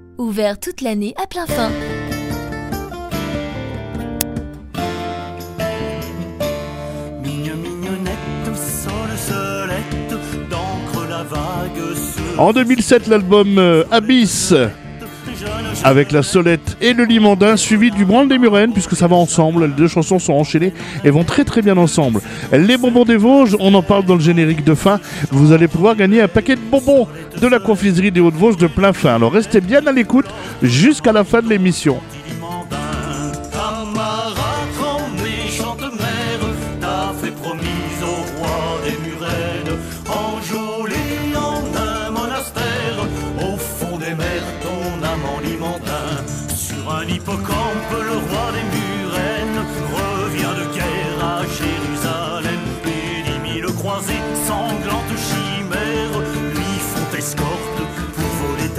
ouvert 0.21 0.59
toute 0.59 0.81
l'année 0.81 1.13
à 1.21 1.27
plein 1.27 1.45
fin. 1.45 1.71
En 12.37 12.53
2007, 12.53 13.07
l'album 13.07 13.57
euh, 13.59 13.83
Abyss 13.91 14.53
avec 15.83 16.11
la 16.11 16.23
Solette 16.23 16.77
et 16.81 16.93
le 16.93 17.05
Limandin, 17.05 17.57
suivi 17.57 17.91
du 17.91 18.05
Branle 18.05 18.27
des 18.27 18.37
Murennes, 18.37 18.73
puisque 18.73 18.95
ça 18.95 19.07
va 19.07 19.15
ensemble. 19.15 19.65
Les 19.65 19.73
deux 19.73 19.87
chansons 19.87 20.19
sont 20.19 20.33
enchaînées 20.33 20.73
et 21.03 21.09
vont 21.09 21.23
très 21.23 21.43
très 21.43 21.61
bien 21.61 21.77
ensemble. 21.77 22.21
Les 22.51 22.77
bonbons 22.77 23.05
des 23.05 23.17
Vosges, 23.17 23.55
on 23.59 23.73
en 23.73 23.81
parle 23.81 24.05
dans 24.05 24.15
le 24.15 24.21
générique 24.21 24.63
de 24.63 24.75
fin. 24.75 24.99
Vous 25.31 25.51
allez 25.51 25.67
pouvoir 25.67 25.95
gagner 25.95 26.21
un 26.21 26.27
paquet 26.27 26.55
de 26.55 26.61
bonbons 26.61 27.07
de 27.39 27.47
la 27.47 27.59
confiserie 27.59 28.11
des 28.11 28.19
Hauts-de-Vosges 28.19 28.57
de 28.57 28.67
plein 28.67 28.93
fin. 28.93 29.15
Alors 29.15 29.31
restez 29.31 29.61
bien 29.61 29.85
à 29.87 29.91
l'écoute 29.91 30.27
jusqu'à 30.61 31.11
la 31.11 31.23
fin 31.23 31.41
de 31.41 31.49
l'émission. 31.49 31.99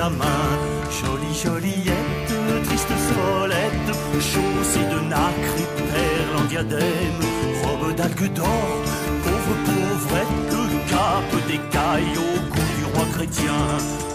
Jolie 0.02 1.32
Joliette, 1.32 2.64
triste 2.64 2.92
solette, 3.06 3.96
chaussée 4.18 4.84
de 4.90 4.98
nacre 5.08 5.54
et 5.58 5.92
perles 5.92 6.38
en 6.40 6.44
diadème, 6.46 7.22
robe 7.62 7.94
d'algues 7.94 8.32
d'or, 8.32 8.82
pauvre 9.22 9.56
pauvrette, 9.64 10.56
cape 10.88 11.46
d'écailles 11.46 12.16
au 12.16 12.40
goût 12.50 12.72
du 12.78 12.84
roi 12.92 13.06
chrétien. 13.12 13.62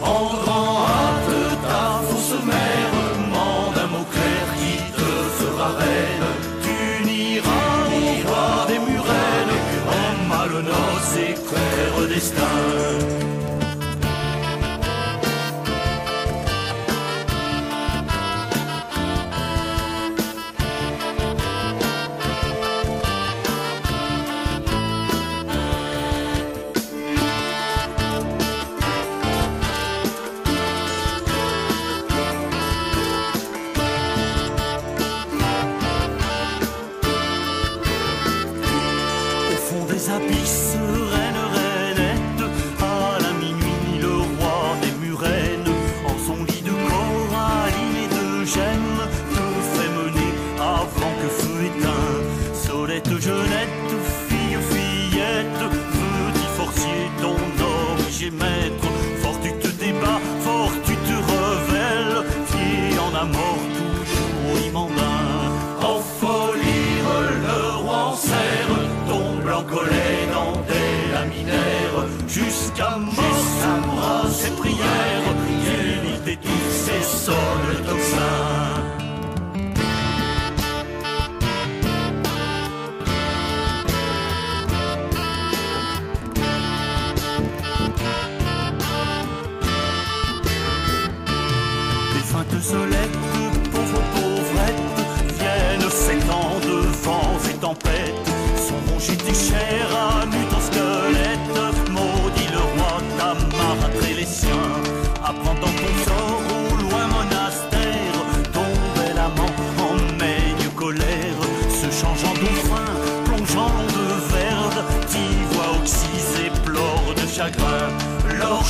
En 0.02 0.26
grand 0.44 0.88
hâte 0.88 1.62
ta 1.62 2.02
fausse 2.10 2.44
mère, 2.44 2.94
mande 3.32 3.78
un 3.78 3.88
mot 3.88 4.06
clair 4.12 4.46
qui 4.60 4.92
te 4.92 5.10
fera 5.40 5.70
reine. 5.70 6.28
Tu 6.64 7.06
n'iras 7.06 7.88
au 7.96 8.28
roi 8.28 8.68
des 8.68 8.80
murennes, 8.80 9.58
en 9.88 10.28
malnoce 10.28 11.16
et 11.16 12.14
destin. 12.14 13.27
abyssal 40.18 41.07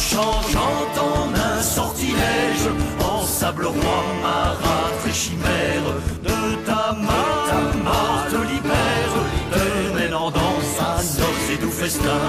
Changeant 0.10 0.88
en 1.02 1.34
un 1.36 1.62
sortilège. 1.62 2.70
En 3.02 3.24
sable 3.24 3.66
roi, 3.66 4.00
marâtre 4.22 5.08
et 5.10 5.14
chimère. 5.14 5.84
De 6.24 6.56
ta 6.66 6.94
main, 6.94 7.34
ta 7.50 8.30
te 8.32 8.42
libère. 8.54 9.16
Te 9.52 9.98
mènant 9.98 10.32
dans 10.32 10.60
sa 10.78 10.96
noce 11.04 11.50
et 11.52 11.58
doux 11.58 11.72
festin. 11.72 12.22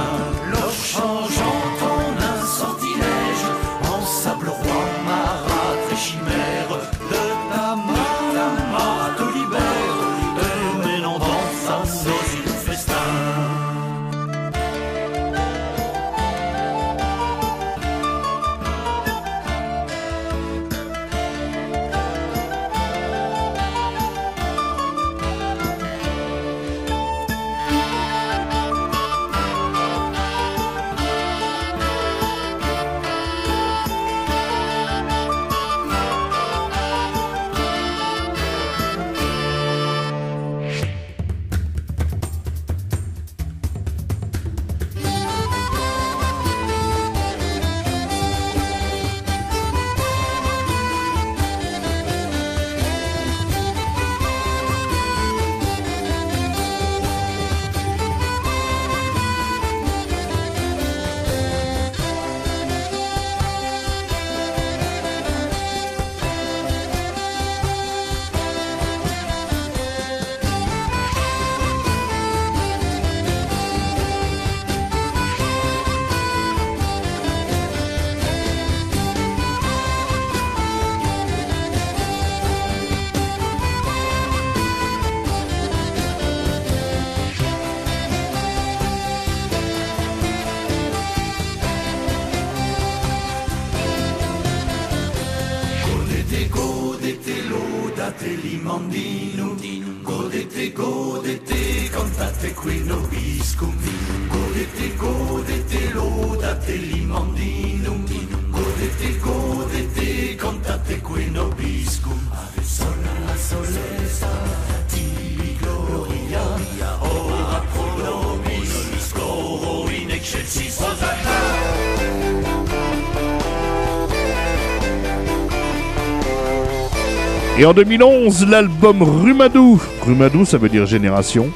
Et 127.60 127.64
en 127.64 127.74
2011, 127.74 128.46
l'album 128.46 129.02
Rumadou. 129.02 129.82
Rumadou, 130.06 130.44
ça 130.44 130.58
veut 130.58 130.68
dire 130.68 130.86
génération. 130.86 131.50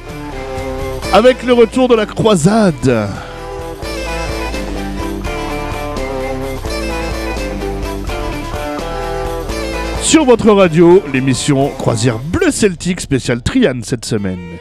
Avec 1.13 1.43
le 1.43 1.53
retour 1.53 1.87
de 1.87 1.95
la 1.95 2.05
croisade. 2.05 3.07
Sur 10.01 10.25
votre 10.25 10.51
radio, 10.51 11.01
l'émission 11.13 11.69
Croisière 11.77 12.19
Bleu 12.19 12.51
Celtique 12.51 12.99
spéciale 12.99 13.41
Triane 13.41 13.81
cette 13.83 14.03
semaine. 14.03 14.59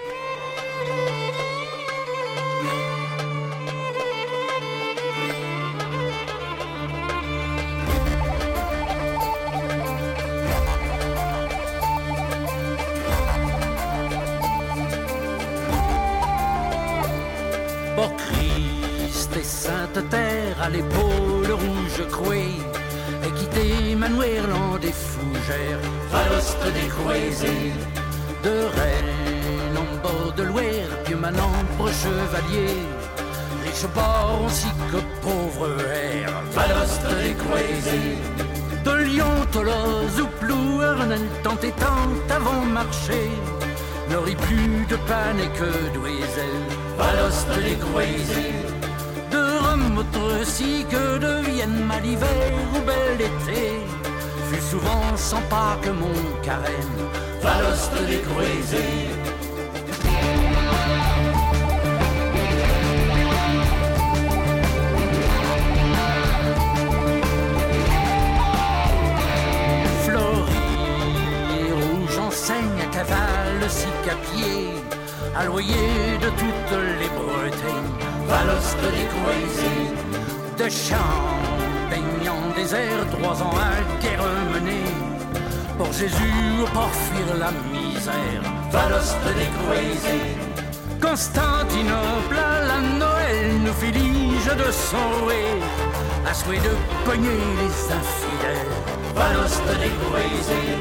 Infidèles, 98.00 98.74
Valoste 99.14 99.72
des 99.80 99.92
Croisés. 100.00 100.78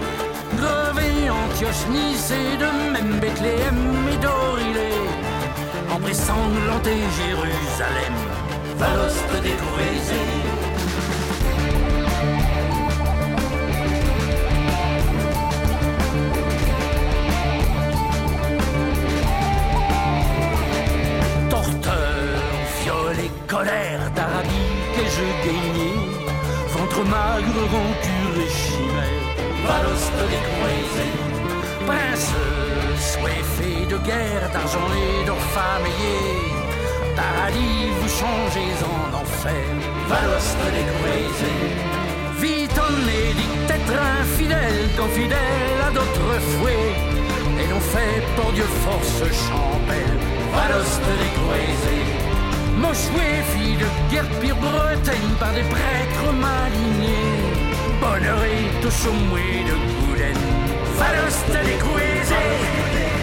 Grevé, 0.58 1.30
Antioche, 1.30 1.88
Nice 1.90 2.32
et 2.32 2.58
de 2.58 2.92
même 2.94 3.20
Bethléem 3.20 4.08
et 4.14 4.18
d'Orilé, 4.18 4.94
en 5.90 6.00
sanglanté 6.14 6.96
Jérusalem, 7.18 8.18
Croisés. 9.64 10.62
Torteur, 21.50 21.94
fiole 22.82 23.20
et 23.20 23.32
colère 23.48 24.12
d'Arabie 24.16 24.72
que 24.96 25.04
je 25.16 25.26
gagnais, 25.46 26.01
ventre 26.92 27.10
magre, 27.10 27.62
rancure 27.72 28.44
et 28.44 28.50
chimère, 28.50 29.22
Valoste 29.66 30.22
des 30.32 30.44
croisés, 30.50 31.16
prince, 31.86 32.34
soifé 32.98 33.86
de 33.86 33.98
guerre, 33.98 34.50
d'argent 34.52 34.90
et 34.96 35.26
d'or 35.26 35.38
paradis 37.16 37.90
vous 38.00 38.10
changez 38.10 38.74
en 38.84 39.22
enfer, 39.22 39.68
Valoste 40.08 40.66
des 40.76 40.88
croisés. 40.94 41.70
Vite 42.40 42.80
en 42.80 42.94
édicte 43.30 43.70
être 43.70 44.00
infidèle, 44.22 44.90
confidèle 44.98 45.80
à 45.88 45.92
d'autres 45.92 46.40
fouets, 46.52 46.96
et 47.62 47.68
l'on 47.70 47.80
fait 47.80 48.24
pour 48.36 48.52
Dieu 48.54 48.66
force 48.84 49.24
champelle, 49.48 50.18
Valoste 50.54 51.02
des 51.22 52.21
Mochoué, 52.82 53.30
fille 53.54 53.78
de 53.78 54.12
guerre 54.12 54.30
pire 54.42 54.56
Bretagne 54.56 55.32
par 55.40 55.54
des 55.54 55.68
prêtres 55.76 56.34
malignés. 56.34 57.38
Bonheur 58.02 58.44
et 58.44 58.90
chaumoué 58.90 59.64
de 59.70 59.76
Goulaine, 60.06 60.46
Valoste 60.98 61.66
des 61.66 61.78
croisés. 61.78 63.21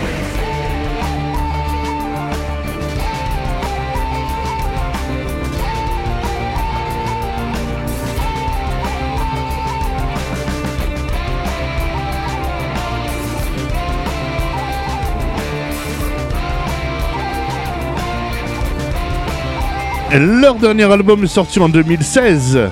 Leur 20.11 20.55
dernier 20.55 20.91
album 20.91 21.27
sorti 21.27 21.61
en 21.61 21.69
2016. 21.69 22.71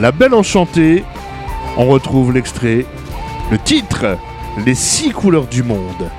La 0.00 0.10
Belle 0.10 0.34
Enchantée. 0.34 1.04
On 1.76 1.86
retrouve 1.86 2.32
l'extrait, 2.32 2.84
le 3.52 3.58
titre, 3.58 4.18
Les 4.66 4.74
six 4.74 5.10
couleurs 5.12 5.46
du 5.46 5.62
monde. 5.62 6.10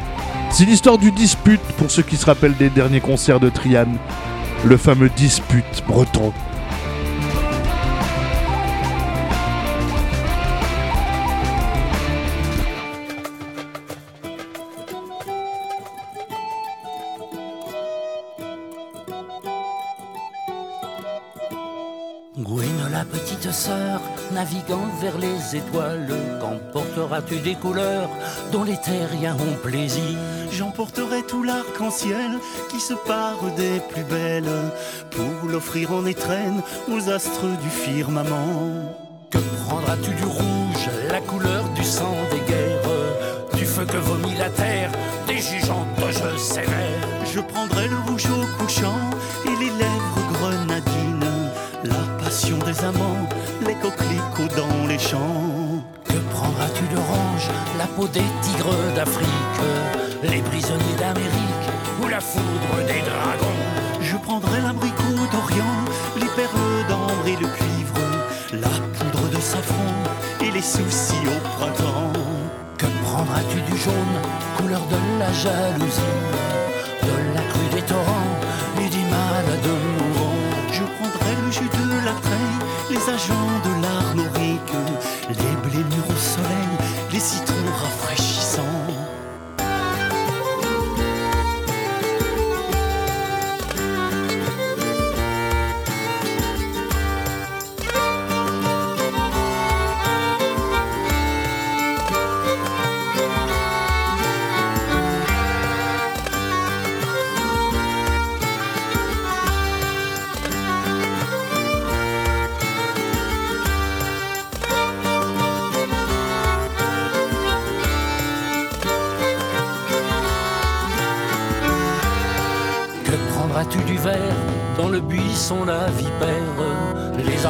C'est 0.49 0.63
l'histoire 0.63 0.97
du 0.97 1.11
dispute 1.11 1.61
pour 1.77 1.91
ceux 1.91 2.03
qui 2.03 2.15
se 2.15 2.25
rappellent 2.25 2.55
des 2.55 2.69
derniers 2.69 3.01
concerts 3.01 3.41
de 3.41 3.49
Trian. 3.49 3.87
Le 4.63 4.77
fameux 4.77 5.09
dispute 5.09 5.83
breton. 5.87 6.31
Gwyn, 22.45 22.89
la 22.91 23.03
petite 23.03 23.51
sœur, 23.51 23.99
naviguant 24.31 24.87
vers 25.01 25.17
les 25.17 25.55
étoiles, 25.55 26.13
qu'emporteras-tu 26.39 27.39
des 27.39 27.55
couleurs 27.55 28.07
dont 28.51 28.63
les 28.63 28.77
terriens 28.77 29.35
ont 29.35 29.57
plaisir? 29.67 30.19
J'emporterai 30.51 31.23
tout 31.23 31.41
l'arc-en-ciel 31.41 32.37
qui 32.69 32.79
se 32.79 32.93
pare 32.93 33.41
des 33.57 33.79
plus 33.89 34.03
belles 34.03 34.71
pour 35.09 35.49
l'offrir 35.49 35.91
en 35.91 36.05
étrenne 36.05 36.61
aux 36.87 37.09
astres 37.09 37.49
du 37.63 37.69
firmament. 37.69 38.95
Que 39.31 39.39
prendras-tu 39.65 40.11
du 40.11 40.25
rouge, 40.25 40.89
la 41.09 41.21
couleur 41.21 41.63
du 41.69 41.83
sang 41.83 42.15
des 42.29 42.44
des 58.03 58.19
tigres 58.41 58.93
d'Afrique, 58.93 59.61
les 60.21 60.41
prisonniers 60.41 60.97
d'Amérique 60.99 61.67
ou 62.03 62.07
la 62.09 62.19
foudre 62.19 62.75
des 62.85 62.99
dragons 62.99 63.63
Je 64.01 64.17
prendrai 64.17 64.59
l'abricot 64.61 65.15
d'Orient, 65.31 65.79
les 66.19 66.27
perles 66.35 66.83
d'ambre 66.89 67.25
et 67.25 67.37
le 67.41 67.47
cuivre, 67.47 68.01
la 68.51 68.67
poudre 68.67 69.29
de 69.29 69.39
safran 69.39 69.93
et 70.41 70.51
les 70.51 70.61
soucis 70.61 71.25
au 71.25 71.39
printemps. 71.57 72.11
Que 72.77 72.85
prendras-tu 73.05 73.61
du 73.71 73.77
jaune, 73.77 74.17
couleur 74.57 74.81
de 74.87 74.99
la 75.17 75.31
jalousie, 75.31 76.19
de 77.01 77.33
la 77.33 77.41
crue 77.41 77.75
des 77.75 77.81
torrents 77.83 78.35
et 78.81 78.89
du 78.89 79.03
malade 79.05 79.69
mourant 79.97 80.35
Je 80.69 80.83
prendrai 80.83 81.33
le 81.45 81.49
jus 81.49 81.71
de 81.79 82.05
la 82.05 82.15
treille, 82.25 82.59
les 82.91 83.03
agents 83.09 83.55
de 83.63 83.81
l'armorique, 83.81 84.75
les 85.29 85.55
blés 85.63 85.85
mûrs 85.95 86.09
au 86.09 86.19
soleil, 86.19 86.64
Push 88.01 88.24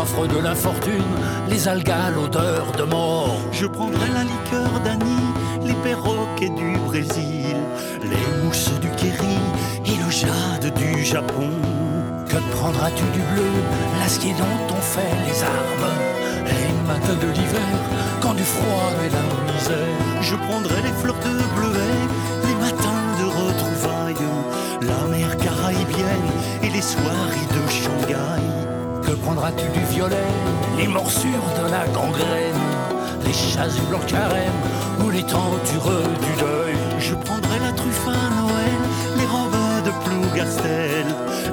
de 0.06 0.40
l'infortune, 0.40 1.04
les 1.50 1.68
algues 1.68 1.90
à 1.90 2.12
l'odeur 2.12 2.72
de 2.78 2.84
mort. 2.84 3.38
Je 3.52 3.66
prendrai 3.66 4.08
la 4.14 4.24
liqueur 4.24 4.80
d'Annie, 4.84 5.34
les 5.66 5.74
perroquets 5.74 6.50
du 6.50 6.78
Brésil, 6.86 7.58
les 8.04 8.44
mousses 8.44 8.72
du 8.80 8.90
Kéry 8.92 9.40
et 9.86 9.98
le 10.04 10.12
jade 10.12 10.74
du 10.76 11.04
Japon. 11.04 11.50
Que 12.30 12.38
prendras-tu 12.56 13.04
du 13.14 13.20
bleu, 13.34 13.52
l'acier 14.00 14.34
dont 14.34 14.76
on 14.78 14.82
fait 14.82 15.16
les 15.28 15.44
armes, 15.44 15.94
les 16.46 16.72
matins 16.88 17.20
de 17.20 17.32
l'hiver, 17.34 17.76
quand 18.22 18.36
du 18.36 18.44
froid 18.44 18.92
et 19.06 19.10
la 19.10 19.54
misère. 19.54 20.22
Je 20.22 20.36
prendrai 20.36 20.82
les 20.84 20.94
fleurs 21.02 21.20
de 21.20 21.34
bleuet, 21.56 22.02
les 22.48 22.56
matins 22.56 23.06
de 23.20 23.26
retrouvailles, 23.26 24.30
la 24.82 25.08
mer 25.10 25.36
caraïbienne 25.38 26.32
et 26.64 26.70
les 26.70 26.82
soirées 26.82 27.50
de 27.50 27.55
prendras-tu 29.26 29.68
du 29.78 29.84
violet, 29.86 30.32
les 30.78 30.88
morsures 30.88 31.50
de 31.60 31.72
la 31.72 31.88
gangrène, 31.88 32.64
les 33.26 33.34
chasubles 33.34 33.96
en 33.96 34.06
carême 34.06 34.60
ou 35.04 35.10
les 35.10 35.24
tentureux 35.24 36.04
du 36.26 36.34
deuil? 36.40 36.78
Je 37.00 37.16
prendrai 37.16 37.58
la 37.60 37.72
truffe 37.72 38.08
à 38.08 38.30
Noël, 38.40 38.82
les 39.18 39.26
robes 39.26 39.84
de 39.84 39.92
Plougastel, 40.04 41.08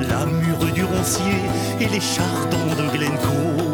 la 0.06 0.26
mûre 0.26 0.72
du 0.74 0.84
roncier 0.84 1.40
et 1.80 1.88
les 1.88 2.00
chardons 2.00 2.74
de 2.76 2.90
Glencoe. 2.94 3.71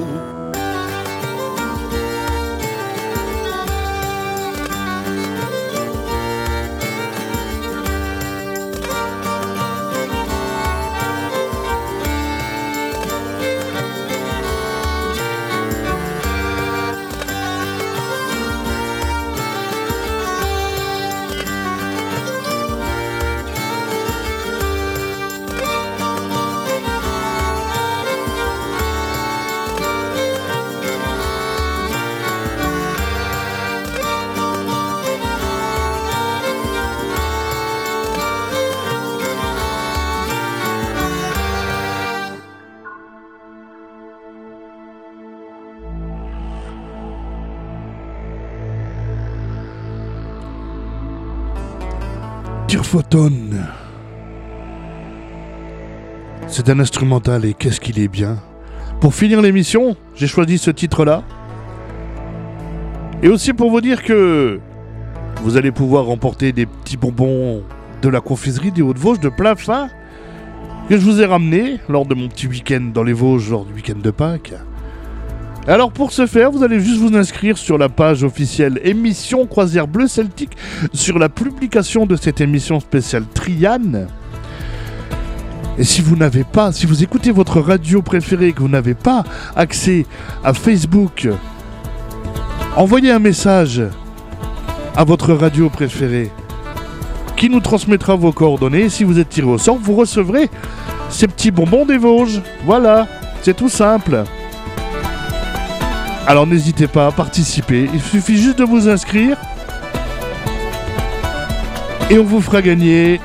Photon. 52.89 53.51
C'est 56.47 56.71
un 56.71 56.81
instrumental 56.81 57.45
et 57.45 57.53
qu'est-ce 57.53 57.83
qu'il 57.83 57.99
est 57.99 58.09
bien. 58.09 58.39
Pour 59.03 59.15
finir 59.15 59.43
l'émission, 59.43 59.95
j'ai 60.15 60.27
choisi 60.27 60.57
ce 60.57 60.71
titre-là. 60.71 61.23
Et 63.23 63.29
aussi 63.29 63.53
pour 63.53 63.71
vous 63.71 63.83
dire 63.83 64.03
que 64.03 64.59
vous 65.43 65.59
allez 65.59 65.71
pouvoir 65.71 66.07
remporter 66.07 66.53
des 66.53 66.65
petits 66.65 66.97
bonbons 66.97 67.63
de 68.01 68.09
la 68.09 68.23
confiserie 68.23 68.73
des 68.73 68.81
Hauts-de-Vosges 68.81 69.21
de 69.21 69.29
plein 69.29 69.55
fin 69.55 69.91
que 70.89 70.97
je 70.97 71.05
vous 71.05 71.21
ai 71.21 71.27
ramené 71.27 71.81
lors 71.91 72.07
de 72.07 72.15
mon 72.15 72.29
petit 72.29 72.47
week-end 72.47 72.91
dans 72.95 73.03
les 73.03 73.13
Vosges, 73.13 73.51
lors 73.51 73.67
du 73.67 73.75
week-end 73.75 73.99
de 74.03 74.11
Pâques. 74.11 74.55
Alors 75.67 75.93
pour 75.93 76.13
ce 76.13 76.27
faire, 76.27 76.51
vous 76.51 76.63
allez 76.63 76.81
juste 76.81 77.01
vous 77.01 77.15
inscrire 77.17 77.59
sur 77.59 77.77
la 77.77 77.89
page 77.89 78.25
officielle 78.25 78.81
émission 78.85 79.47
Croisière 79.47 79.87
Bleue 79.87 80.09
Celtique 80.09 80.57
sur 80.95 81.19
la 81.19 81.29
publication 81.29 82.07
de 82.07 82.17
cette 82.17 82.41
émission 82.41 82.81
spéciale 82.81 83.25
Triane. 83.35 84.07
Et 85.77 85.85
si 85.85 86.01
vous 86.01 86.17
n'avez 86.17 86.45
pas, 86.45 86.73
si 86.73 86.87
vous 86.87 87.03
écoutez 87.03 87.31
votre 87.31 87.61
radio 87.61 88.03
préférée 88.03 88.49
et 88.49 88.53
que 88.53 88.61
vous 88.61 88.69
n'avez 88.69 88.95
pas 88.95 89.25
accès 89.55 90.07
à 90.43 90.55
Facebook, 90.55 91.29
envoyez 92.75 93.13
un 93.13 93.19
message 93.19 93.83
à 94.97 95.05
votre 95.05 95.35
radio 95.35 95.69
préférée 95.69 96.31
qui 97.37 97.49
nous 97.49 97.61
transmettra 97.61 98.17
vos 98.17 98.33
coordonnées. 98.33 98.89
Si 98.89 99.05
vous 99.05 99.19
êtes 99.19 99.29
tiré 99.29 99.47
au 99.47 99.59
sort, 99.59 99.79
vous 99.81 99.95
recevrez 99.95 100.51
ces 101.11 101.29
petits 101.29 101.53
bonbons 101.53 101.87
des 101.87 101.99
Vosges. 101.99 102.41
Voilà, 102.65 103.07
c'est 103.43 103.55
tout 103.57 103.69
simple. 103.69 104.25
Alors 106.29 106.47
n'hésitez 106.47 106.87
pas 106.89 107.07
à 107.07 107.11
participer, 107.11 107.89
il 107.95 108.03
suffit 108.03 108.37
juste 108.37 108.59
de 108.59 108.65
vous 108.65 108.87
inscrire 108.87 109.39
et 112.11 112.19
on 112.19 112.23
vous 112.23 112.43
fera 112.43 112.61
gagner 112.61 113.19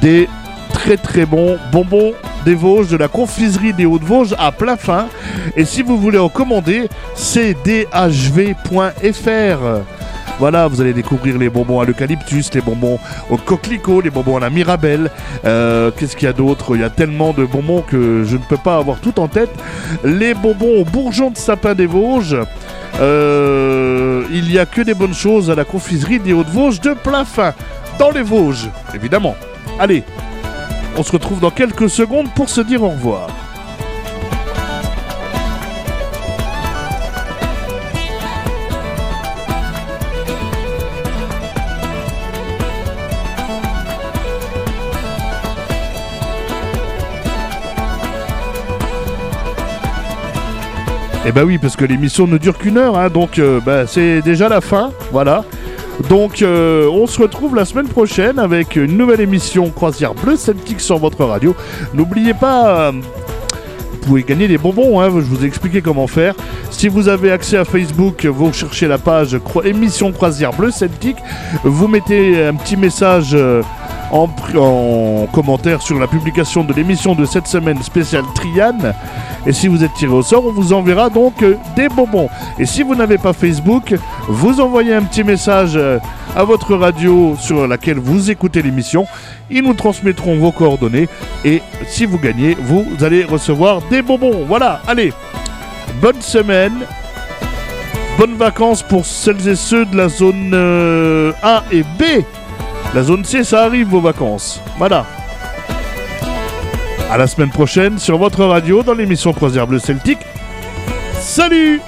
des 0.00 0.28
très 0.72 0.96
très 0.96 1.26
bons 1.26 1.58
bonbons 1.72 2.12
des 2.44 2.54
Vosges, 2.54 2.90
de 2.90 2.96
la 2.96 3.08
confiserie 3.08 3.72
des 3.72 3.86
Hauts-de-Vosges 3.86 4.36
à 4.38 4.52
plein 4.52 4.76
fin. 4.76 5.08
Et 5.56 5.64
si 5.64 5.82
vous 5.82 5.98
voulez 5.98 6.18
en 6.18 6.28
commander, 6.28 6.88
c'est 7.16 7.56
dhv.fr. 7.64 8.54
Voilà, 10.38 10.68
vous 10.68 10.80
allez 10.80 10.92
découvrir 10.92 11.36
les 11.36 11.48
bonbons 11.48 11.80
à 11.80 11.84
l'eucalyptus, 11.84 12.54
les 12.54 12.60
bonbons 12.60 12.98
au 13.28 13.36
coquelicot, 13.36 14.00
les 14.00 14.10
bonbons 14.10 14.36
à 14.36 14.40
la 14.40 14.50
mirabelle. 14.50 15.10
Euh, 15.44 15.90
Qu'est-ce 15.96 16.16
qu'il 16.16 16.26
y 16.26 16.30
a 16.30 16.32
d'autre? 16.32 16.76
Il 16.76 16.80
y 16.80 16.84
a 16.84 16.90
tellement 16.90 17.32
de 17.32 17.44
bonbons 17.44 17.82
que 17.82 18.22
je 18.24 18.36
ne 18.36 18.42
peux 18.42 18.56
pas 18.56 18.76
avoir 18.76 18.98
tout 19.00 19.18
en 19.18 19.26
tête. 19.26 19.50
Les 20.04 20.34
bonbons 20.34 20.80
au 20.80 20.84
bourgeon 20.84 21.30
de 21.30 21.36
sapin 21.36 21.74
des 21.74 21.86
Vosges. 21.86 22.36
Euh, 23.00 24.22
il 24.30 24.44
n'y 24.44 24.58
a 24.58 24.66
que 24.66 24.80
des 24.80 24.94
bonnes 24.94 25.14
choses 25.14 25.50
à 25.50 25.54
la 25.54 25.64
confiserie 25.64 26.20
des 26.20 26.32
Hauts-de-Vosges 26.32 26.80
de 26.80 26.94
plein 26.94 27.24
fin, 27.24 27.52
dans 27.98 28.10
les 28.10 28.22
Vosges, 28.22 28.68
évidemment. 28.94 29.34
Allez, 29.78 30.02
on 30.96 31.02
se 31.02 31.12
retrouve 31.12 31.40
dans 31.40 31.50
quelques 31.50 31.90
secondes 31.90 32.28
pour 32.34 32.48
se 32.48 32.60
dire 32.60 32.82
au 32.82 32.90
revoir. 32.90 33.28
Eh 51.28 51.32
bah 51.32 51.42
oui, 51.44 51.58
parce 51.58 51.76
que 51.76 51.84
l'émission 51.84 52.26
ne 52.26 52.38
dure 52.38 52.56
qu'une 52.56 52.78
heure, 52.78 52.96
hein, 52.96 53.10
donc 53.10 53.38
euh, 53.38 53.60
bah, 53.60 53.86
c'est 53.86 54.22
déjà 54.22 54.48
la 54.48 54.62
fin, 54.62 54.92
voilà. 55.12 55.44
Donc 56.08 56.40
euh, 56.40 56.88
on 56.88 57.06
se 57.06 57.20
retrouve 57.20 57.54
la 57.54 57.66
semaine 57.66 57.86
prochaine 57.86 58.38
avec 58.38 58.76
une 58.76 58.96
nouvelle 58.96 59.20
émission 59.20 59.68
Croisière 59.68 60.14
Bleu 60.14 60.36
Celtique 60.36 60.80
sur 60.80 60.96
votre 60.96 61.22
radio. 61.26 61.54
N'oubliez 61.92 62.32
pas, 62.32 62.78
euh, 62.78 62.92
vous 62.92 63.98
pouvez 64.06 64.22
gagner 64.22 64.48
des 64.48 64.56
bonbons, 64.56 65.02
hein, 65.02 65.10
je 65.10 65.20
vous 65.20 65.44
ai 65.44 65.46
expliqué 65.46 65.82
comment 65.82 66.06
faire. 66.06 66.34
Si 66.70 66.88
vous 66.88 67.08
avez 67.08 67.30
accès 67.30 67.58
à 67.58 67.66
Facebook, 67.66 68.24
vous 68.24 68.50
cherchez 68.54 68.88
la 68.88 68.96
page 68.96 69.36
émission 69.64 70.12
Croisière 70.12 70.54
Bleu 70.54 70.70
Celtique, 70.70 71.18
vous 71.62 71.88
mettez 71.88 72.42
un 72.42 72.54
petit 72.54 72.78
message 72.78 73.36
en, 74.10 74.28
commentaire 75.32 75.82
sur 75.82 75.98
la 75.98 76.06
publication 76.06 76.64
de 76.64 76.72
l'émission 76.72 77.14
de 77.14 77.24
cette 77.24 77.46
semaine 77.46 77.82
spéciale 77.82 78.24
Triane. 78.34 78.94
Et 79.46 79.52
si 79.52 79.68
vous 79.68 79.84
êtes 79.84 79.94
tiré 79.94 80.12
au 80.12 80.22
sort, 80.22 80.44
on 80.46 80.52
vous 80.52 80.72
enverra 80.72 81.10
donc 81.10 81.42
euh, 81.42 81.56
des 81.76 81.88
bonbons. 81.88 82.28
Et 82.58 82.66
si 82.66 82.82
vous 82.82 82.94
n'avez 82.94 83.18
pas 83.18 83.32
Facebook, 83.32 83.94
vous 84.28 84.60
envoyez 84.60 84.94
un 84.94 85.02
petit 85.02 85.24
message 85.24 85.72
euh, 85.76 85.98
à 86.36 86.44
votre 86.44 86.74
radio 86.74 87.36
sur 87.38 87.66
laquelle 87.66 87.98
vous 87.98 88.30
écoutez 88.30 88.62
l'émission. 88.62 89.06
Ils 89.50 89.62
nous 89.62 89.74
transmettront 89.74 90.36
vos 90.36 90.52
coordonnées. 90.52 91.08
Et 91.44 91.62
si 91.86 92.04
vous 92.04 92.18
gagnez, 92.18 92.56
vous 92.60 92.86
allez 93.00 93.24
recevoir 93.24 93.80
des 93.90 94.02
bonbons. 94.02 94.44
Voilà, 94.46 94.80
allez, 94.86 95.12
bonne 96.00 96.20
semaine. 96.20 96.74
Bonnes 98.18 98.34
vacances 98.34 98.82
pour 98.82 99.06
celles 99.06 99.48
et 99.48 99.54
ceux 99.54 99.84
de 99.84 99.96
la 99.96 100.08
zone 100.08 100.50
euh, 100.52 101.32
A 101.40 101.62
et 101.70 101.82
B. 101.82 102.24
La 102.94 103.02
zone 103.02 103.24
C, 103.24 103.44
ça 103.44 103.64
arrive 103.64 103.88
vos 103.88 104.00
vacances. 104.00 104.60
Voilà. 104.78 105.04
À 107.10 107.18
la 107.18 107.26
semaine 107.26 107.50
prochaine 107.50 107.98
sur 107.98 108.18
votre 108.18 108.44
radio 108.44 108.82
dans 108.82 108.94
l'émission 108.94 109.32
Croisière 109.32 109.66
Bleu 109.66 109.78
Celtique. 109.78 110.18
Salut 111.20 111.80